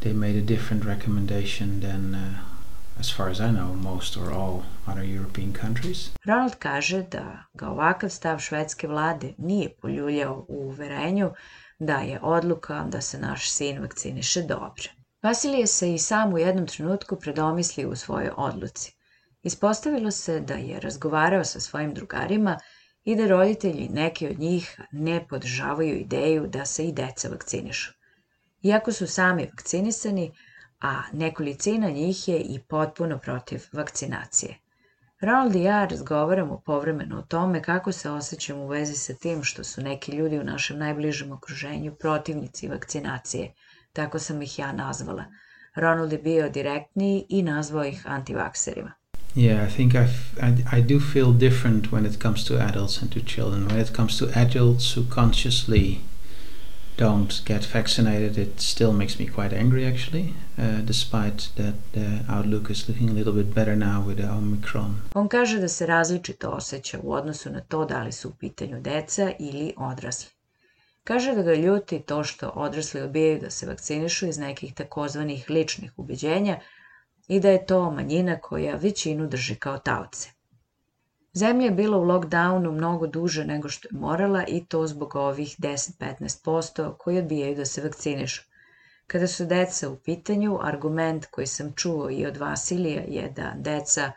they 0.00 0.12
made 0.12 0.38
a 0.38 0.42
different 0.42 0.84
recommendation 0.84 1.80
than, 1.80 2.14
uh, 2.14 3.00
as 3.00 3.16
far 3.16 3.30
as 3.30 3.40
I 3.40 3.50
know, 3.50 3.74
most 3.74 4.16
or 4.16 4.32
all 4.32 4.62
other 4.86 5.04
European 5.04 5.52
countries. 5.60 6.10
Ronald 6.24 6.54
kaže 6.58 7.02
da 7.02 7.44
ga 7.54 7.68
ovakav 7.68 8.10
stav 8.10 8.38
švedske 8.38 8.88
vlade 8.88 9.34
nije 9.38 9.70
poljuljao 9.82 10.46
u 10.48 10.68
uverenju 10.68 11.30
da 11.78 11.96
je 11.96 12.20
odluka 12.22 12.84
da 12.88 13.00
se 13.00 13.18
naš 13.18 13.50
sin 13.50 13.80
vakciniše 13.80 14.42
dobra. 14.42 15.03
Vasilije 15.24 15.66
se 15.66 15.94
i 15.94 15.98
sam 15.98 16.34
u 16.34 16.38
jednom 16.38 16.66
trenutku 16.66 17.16
predomislio 17.16 17.90
u 17.90 17.96
svojoj 17.96 18.30
odluci. 18.36 18.92
Ispostavilo 19.42 20.10
se 20.10 20.40
da 20.40 20.54
je 20.54 20.80
razgovarao 20.80 21.44
sa 21.44 21.60
svojim 21.60 21.94
drugarima 21.94 22.58
i 23.04 23.16
da 23.16 23.26
roditelji, 23.26 23.88
neki 23.88 24.28
od 24.28 24.38
njih, 24.38 24.80
ne 24.92 25.26
podržavaju 25.28 25.96
ideju 25.96 26.46
da 26.46 26.66
se 26.66 26.86
i 26.88 26.92
deca 26.92 27.28
vakcinišu. 27.28 27.92
Iako 28.62 28.92
su 28.92 29.06
sami 29.06 29.46
vakcinisani, 29.46 30.32
a 30.80 31.02
nekolicina 31.12 31.90
njih 31.90 32.28
je 32.28 32.38
i 32.38 32.60
potpuno 32.68 33.18
protiv 33.18 33.62
vakcinacije. 33.72 34.58
Ronald 35.20 35.54
i 35.54 35.62
ja 35.62 35.84
razgovaramo 35.84 36.62
povremeno 36.66 37.18
o 37.18 37.22
tome 37.22 37.62
kako 37.62 37.92
se 37.92 38.10
osjećamo 38.10 38.64
u 38.64 38.68
vezi 38.68 38.94
sa 38.94 39.14
tim 39.14 39.44
što 39.44 39.64
su 39.64 39.82
neki 39.82 40.12
ljudi 40.12 40.38
u 40.38 40.44
našem 40.44 40.78
najbližem 40.78 41.32
okruženju 41.32 41.94
protivnici 41.94 42.68
vakcinacije, 42.68 43.54
tako 43.94 44.18
sam 44.18 44.42
ih 44.42 44.58
ja 44.58 44.72
nazvala. 44.72 45.24
Ronald 45.74 46.12
je 46.12 46.18
bio 46.18 46.48
direktniji 46.48 47.26
i 47.28 47.42
nazvao 47.42 47.84
ih 47.84 48.02
antivakserima. 48.06 48.92
Yeah, 49.36 49.66
I 49.68 49.70
think 49.76 49.94
I've, 49.94 50.16
I, 50.40 50.78
I 50.78 50.82
do 50.82 51.00
feel 51.00 51.32
different 51.32 51.92
when 51.92 52.06
it 52.06 52.22
comes 52.22 52.44
to 52.44 52.54
adults 52.54 53.02
and 53.02 53.12
to 53.12 53.20
children. 53.20 53.66
When 53.66 53.80
it 53.80 53.96
comes 53.96 54.18
to 54.18 54.26
adults 54.34 54.96
who 54.96 55.02
consciously 55.14 55.98
don't 56.96 57.44
get 57.44 57.64
vaccinated, 57.72 58.38
it 58.38 58.60
still 58.60 58.92
makes 58.92 59.18
me 59.18 59.26
quite 59.26 59.52
angry 59.52 59.86
actually, 59.86 60.34
uh, 60.58 60.80
despite 60.84 61.48
that 61.56 61.74
the 61.92 62.24
outlook 62.28 62.70
is 62.70 62.88
looking 62.88 63.10
a 63.10 63.12
little 63.12 63.32
bit 63.32 63.54
better 63.54 63.76
now 63.76 64.04
with 64.06 64.16
the 64.18 64.28
Omicron. 64.30 65.00
On 65.14 65.28
kaže 65.28 65.58
da 65.58 65.68
se 65.68 65.86
različito 65.86 66.48
osjeća 66.48 66.98
u 67.02 67.12
odnosu 67.12 67.50
na 67.50 67.60
to 67.60 67.84
da 67.84 68.02
li 68.02 68.12
su 68.12 68.28
u 68.28 68.32
pitanju 68.32 68.80
deca 68.80 69.32
ili 69.38 69.74
odrasli. 69.76 70.33
Kaže 71.04 71.34
da 71.34 71.42
ga 71.42 71.54
ljuti 71.54 71.98
to 72.00 72.24
što 72.24 72.48
odrasli 72.48 73.00
odbijaju 73.00 73.40
da 73.40 73.50
se 73.50 73.66
vakcinišu 73.66 74.26
iz 74.26 74.38
nekih 74.38 74.74
takozvanih 74.74 75.50
ličnih 75.50 75.92
ubeđenja 75.96 76.60
i 77.28 77.40
da 77.40 77.50
je 77.50 77.66
to 77.66 77.90
manjina 77.90 78.38
koja 78.40 78.76
većinu 78.76 79.26
drži 79.26 79.54
kao 79.54 79.78
taoce. 79.78 80.30
Zemlja 81.32 81.64
je 81.64 81.70
bila 81.70 81.98
u 81.98 82.04
lockdownu 82.04 82.72
mnogo 82.72 83.06
duže 83.06 83.44
nego 83.44 83.68
što 83.68 83.88
je 83.90 83.98
morala 83.98 84.44
i 84.48 84.64
to 84.64 84.86
zbog 84.86 85.16
ovih 85.16 85.56
10-15% 85.58 86.96
koji 86.98 87.18
odbijaju 87.18 87.56
da 87.56 87.64
se 87.64 87.82
vakcinišu. 87.82 88.42
Kada 89.06 89.26
su 89.26 89.44
deca 89.44 89.90
u 89.90 89.96
pitanju, 89.96 90.58
argument 90.62 91.26
koji 91.26 91.46
sam 91.46 91.72
čuo 91.76 92.10
i 92.10 92.26
od 92.26 92.36
Vasilija 92.36 93.02
je 93.08 93.30
da 93.36 93.52
deca 93.56 94.12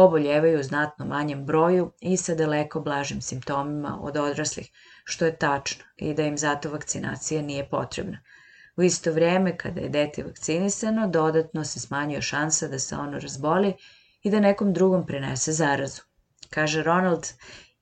oboljevaju 0.00 0.60
u 0.60 0.62
znatno 0.62 1.04
manjem 1.04 1.46
broju 1.46 1.92
i 2.00 2.16
sa 2.16 2.34
daleko 2.34 2.80
blažim 2.80 3.20
simptomima 3.20 3.98
od 4.02 4.16
odraslih, 4.16 4.70
što 5.04 5.24
je 5.24 5.36
tačno 5.36 5.84
i 5.96 6.14
da 6.14 6.22
im 6.22 6.38
zato 6.38 6.70
vakcinacija 6.70 7.42
nije 7.42 7.68
potrebna. 7.68 8.18
U 8.76 8.82
isto 8.82 9.12
vrijeme, 9.12 9.56
kada 9.56 9.80
je 9.80 9.88
dete 9.88 10.22
vakcinisano, 10.22 11.08
dodatno 11.08 11.64
se 11.64 11.80
smanjuje 11.80 12.22
šansa 12.22 12.68
da 12.68 12.78
se 12.78 12.96
ono 12.96 13.18
razboli 13.18 13.74
i 14.22 14.30
da 14.30 14.40
nekom 14.40 14.72
drugom 14.72 15.06
prenese 15.06 15.52
zarazu. 15.52 16.02
Kaže 16.50 16.82
Ronald 16.82 17.26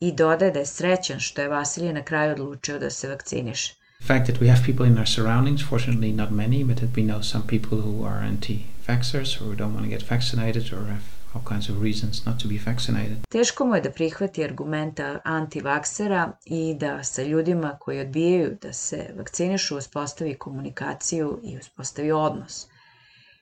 i 0.00 0.12
dodaje 0.12 0.50
da 0.50 0.58
je 0.58 0.66
srećan 0.66 1.20
što 1.20 1.42
je 1.42 1.48
Vasilije 1.48 1.92
na 1.92 2.02
kraju 2.02 2.32
odlučio 2.32 2.78
da 2.78 2.90
se 2.90 3.08
vakciniše. 3.08 3.74
The 3.98 4.06
fact 4.06 4.26
that 4.26 4.40
we 4.40 4.50
have 4.50 4.66
people 4.66 4.86
in 4.86 4.98
our 4.98 5.08
surroundings, 5.08 5.62
fortunately 5.70 6.12
not 6.16 6.30
many, 6.30 6.64
but 6.64 6.76
that 6.76 6.90
we 6.96 7.02
know 7.02 7.22
some 7.22 7.44
people 7.46 7.78
who 7.78 8.06
are 8.06 8.26
anti-vaxxers 8.26 9.40
or 9.40 9.44
who 9.44 9.54
don't 9.54 9.74
want 9.74 9.84
to 9.84 9.90
get 9.90 10.10
vaccinated 10.10 10.72
or 10.72 10.84
have 10.84 11.21
all 11.34 11.44
kinds 11.48 11.70
of 11.70 11.82
reasons 11.82 12.26
not 12.26 12.40
to 12.42 12.48
be 12.48 12.58
vaccinated. 12.66 13.16
Teško 13.28 13.66
mu 13.66 13.74
je 13.74 13.80
da 13.80 13.90
prihvati 13.90 14.44
argumenta 14.44 15.20
antivaksera 15.24 16.32
i 16.44 16.74
da 16.74 17.04
sa 17.04 17.22
ljudima 17.22 17.76
koji 17.80 18.00
odbijaju 18.00 18.56
da 18.62 18.72
se 18.72 19.10
vakcinišu 19.16 19.76
uspostavi 19.76 20.34
komunikaciju 20.34 21.40
i 21.44 21.58
uspostavi 21.58 22.12
odnos. 22.12 22.66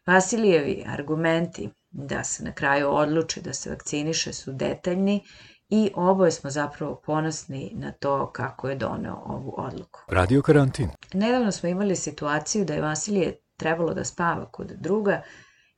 Vasilijevi 0.06 0.84
argumenti 0.86 1.70
da 1.90 2.24
se 2.24 2.44
na 2.44 2.52
kraju 2.52 2.88
odluči 2.90 3.40
da 3.40 3.52
se 3.52 3.70
vakciniše 3.70 4.32
su 4.32 4.52
detaljni 4.52 5.24
i 5.68 5.90
oboje 5.94 6.30
smo 6.30 6.50
zapravo 6.50 7.02
ponosni 7.06 7.72
na 7.74 7.92
to 7.92 8.32
kako 8.32 8.68
je 8.68 8.76
doneo 8.76 9.22
ovu 9.26 9.54
odluku. 9.56 10.00
Radio 10.08 10.42
karantin. 10.42 10.90
Nedavno 11.12 11.52
smo 11.52 11.68
imali 11.68 11.96
situaciju 11.96 12.64
da 12.64 12.74
je 12.74 12.80
Vasilije 12.80 13.40
trebalo 13.56 13.94
da 13.94 14.04
spava 14.04 14.46
kod 14.50 14.72
druga 14.78 15.22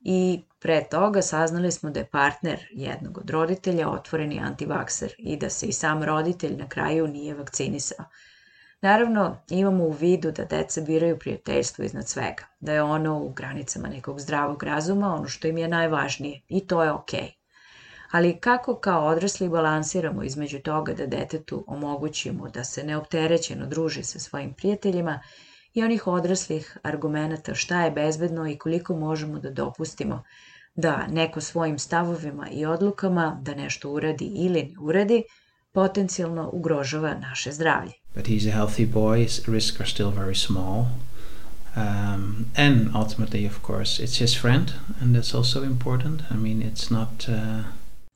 i 0.01 0.43
pre 0.63 0.85
toga 0.91 1.23
saznali 1.23 1.73
smo 1.73 1.91
da 1.91 2.01
je 2.01 2.07
partner 2.07 2.67
jednog 2.71 3.19
od 3.19 3.31
roditelja 3.31 3.89
otvoreni 3.91 4.41
antivakser 4.41 5.15
i 5.19 5.37
da 5.37 5.51
se 5.51 5.67
i 5.67 5.73
sam 5.73 6.03
roditelj 6.03 6.57
na 6.57 6.69
kraju 6.69 7.09
nije 7.09 7.35
vakcinisao. 7.35 8.05
Naravno, 8.81 9.37
imamo 9.51 9.85
u 9.85 9.91
vidu 9.91 10.31
da 10.31 10.45
deca 10.45 10.81
biraju 10.81 11.19
prijateljstvo 11.19 11.85
iznad 11.85 12.09
svega, 12.09 12.45
da 12.61 12.73
je 12.73 12.83
ono 12.83 13.19
u 13.19 13.33
granicama 13.33 13.89
nekog 13.89 14.21
zdravog 14.21 14.63
razuma 14.63 15.15
ono 15.15 15.29
što 15.29 15.49
im 15.49 15.59
je 15.59 15.69
najvažnije 15.69 16.41
i 16.49 16.67
to 16.67 16.83
je 16.83 16.93
okej. 16.93 17.21
Okay. 17.21 17.33
Ali 18.11 18.41
kako 18.41 18.75
kao 18.75 19.07
odrasli 19.07 19.49
balansiramo 19.49 20.23
između 20.23 20.59
toga 20.59 20.93
da 20.93 21.07
detetu 21.07 21.65
omogućimo 21.67 22.49
da 22.49 22.65
se 22.65 22.85
neopterećeno 22.85 23.67
druži 23.67 24.03
sa 24.03 24.19
svojim 24.19 24.55
prijateljima 24.55 25.21
i 25.75 25.83
onih 25.83 26.07
odraslih 26.07 26.77
argumenta 26.83 27.55
šta 27.55 27.85
je 27.85 27.91
bezbedno 27.91 28.49
i 28.49 28.59
koliko 28.59 28.97
možemo 28.97 29.39
da 29.39 29.51
dopustimo 29.51 30.23
da 30.75 31.07
neko 31.07 31.41
svojim 31.41 31.79
stavovima 31.79 32.49
i 32.51 32.67
odlukama 32.67 33.39
da 33.43 33.55
nešto 33.55 33.91
uradi 33.91 34.25
ili 34.25 34.63
ne 34.63 34.75
uradi, 34.81 35.23
potencijalno 35.73 36.51
ugrožava 36.53 37.15
naše 37.15 37.53
zdravlje. 37.53 37.93
But 38.15 38.27
he's 38.27 38.49
a 38.49 38.57
healthy 38.59 38.87
boy, 38.93 39.23
his 39.23 39.49
risks 39.49 39.81
are 39.81 39.91
still 39.91 40.11
very 40.11 40.47
small. 40.47 40.85
Um, 41.77 42.47
and 42.57 42.95
ultimately, 42.95 43.47
of 43.47 43.63
course, 43.63 44.03
it's 44.03 44.19
his 44.19 44.41
friend, 44.41 44.73
and 45.01 45.17
that's 45.17 45.35
also 45.35 45.63
important. 45.63 46.21
I 46.31 46.35
mean, 46.35 46.63
it's 46.63 46.91
not... 46.91 47.29
Uh... 47.29 47.65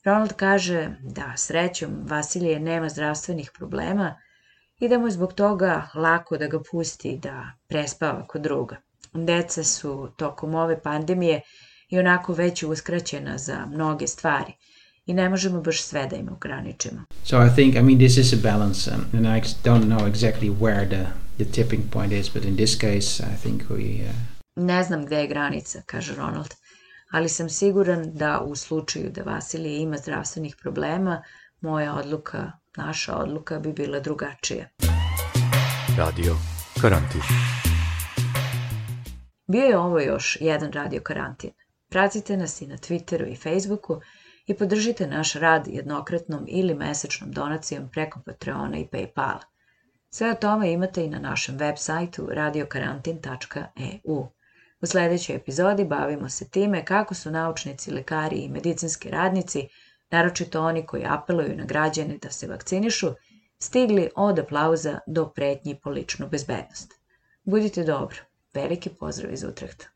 Ronald 0.04 0.32
kaže 0.32 0.90
da 1.02 1.32
srećom 1.36 1.90
Vasilije 2.02 2.60
nema 2.60 2.88
zdravstvenih 2.88 3.50
problema 3.54 4.14
i 4.80 4.88
da 4.88 4.98
mu 4.98 5.06
je 5.06 5.10
zbog 5.10 5.32
toga 5.32 5.88
lako 5.94 6.36
da 6.36 6.46
ga 6.46 6.58
pusti 6.70 7.18
da 7.22 7.52
prespava 7.68 8.26
kod 8.26 8.42
druga. 8.42 8.76
Deca 9.12 9.64
su 9.64 10.08
tokom 10.16 10.54
ove 10.54 10.82
pandemije 10.82 11.40
i 11.88 11.98
onako 11.98 12.32
već 12.32 12.62
uskraćena 12.62 13.38
za 13.38 13.66
mnoge 13.66 14.06
stvari 14.06 14.52
i 15.06 15.14
ne 15.14 15.28
možemo 15.28 15.60
baš 15.60 15.82
sve 15.82 16.06
da 16.06 16.16
im 16.16 16.28
ograničimo. 16.28 17.04
So 17.24 17.36
I 17.46 17.48
think, 17.54 17.74
I 17.74 17.82
mean, 17.82 17.98
this 17.98 18.16
is 18.16 18.32
a 18.32 18.36
balance, 18.42 18.90
um, 18.90 19.04
and 19.12 19.26
I 19.26 19.40
don't 19.64 19.84
know 19.84 20.12
exactly 20.12 20.58
where 20.58 20.88
the, 20.88 21.06
the 21.44 21.52
tipping 21.52 21.82
point 21.90 22.12
is, 22.12 22.30
but 22.34 22.44
in 22.44 22.56
this 22.56 22.74
case, 22.80 23.22
I 23.22 23.36
think 23.42 23.62
we... 23.62 24.08
Uh... 24.08 24.14
Ne 24.56 24.84
znam 24.84 25.06
gde 25.06 25.16
je 25.16 25.26
granica, 25.26 25.82
kaže 25.86 26.14
Ronald, 26.14 26.54
ali 27.10 27.28
sam 27.28 27.48
siguran 27.48 28.12
da 28.14 28.40
u 28.40 28.56
slučaju 28.56 29.10
da 29.10 29.22
Vasilije 29.22 29.82
ima 29.82 29.96
zdravstvenih 29.96 30.56
problema, 30.62 31.22
moja 31.60 31.94
odluka, 31.94 32.52
naša 32.76 33.16
odluka 33.16 33.58
bi 33.58 33.72
bila 33.72 34.00
drugačija. 34.00 34.68
Radio 35.98 36.36
karantin. 36.80 37.20
Bio 39.46 39.64
je 39.64 39.78
ovo 39.78 40.00
još 40.00 40.38
jedan 40.40 40.72
radio 40.72 41.00
karantin. 41.00 41.50
Pratite 41.88 42.36
nas 42.36 42.60
i 42.60 42.66
na 42.66 42.76
Twitteru 42.76 43.32
i 43.32 43.36
Facebooku 43.36 44.00
i 44.46 44.54
podržite 44.54 45.06
naš 45.06 45.32
rad 45.34 45.68
jednokratnom 45.68 46.44
ili 46.48 46.74
mesečnom 46.74 47.32
donacijom 47.32 47.88
preko 47.92 48.20
Patreona 48.26 48.78
i 48.78 48.88
Paypala. 48.92 49.40
Sve 50.10 50.30
o 50.30 50.34
tome 50.34 50.72
imate 50.72 51.04
i 51.04 51.10
na 51.10 51.18
našem 51.18 51.56
web 51.56 51.74
sajtu 51.78 52.28
radiokarantin.eu. 52.30 54.28
U 54.80 54.86
sledećoj 54.86 55.36
epizodi 55.36 55.84
bavimo 55.84 56.28
se 56.28 56.48
time 56.48 56.84
kako 56.84 57.14
su 57.14 57.30
naučnici, 57.30 57.90
lekari 57.90 58.36
i 58.36 58.48
medicinski 58.48 59.10
radnici, 59.10 59.68
naročito 60.10 60.62
oni 60.62 60.86
koji 60.86 61.04
apeluju 61.04 61.56
na 61.56 61.64
građane 61.64 62.18
da 62.22 62.30
se 62.30 62.46
vakcinišu, 62.46 63.06
stigli 63.58 64.10
od 64.16 64.38
aplauza 64.38 64.98
do 65.06 65.28
pretnji 65.28 65.80
po 65.82 65.90
ličnu 65.90 66.28
bezbednost. 66.28 66.94
Budite 67.44 67.84
dobro. 67.84 68.18
Veliki 68.54 68.90
pozdrav 68.90 69.32
iz 69.32 69.44
Utrehta. 69.44 69.95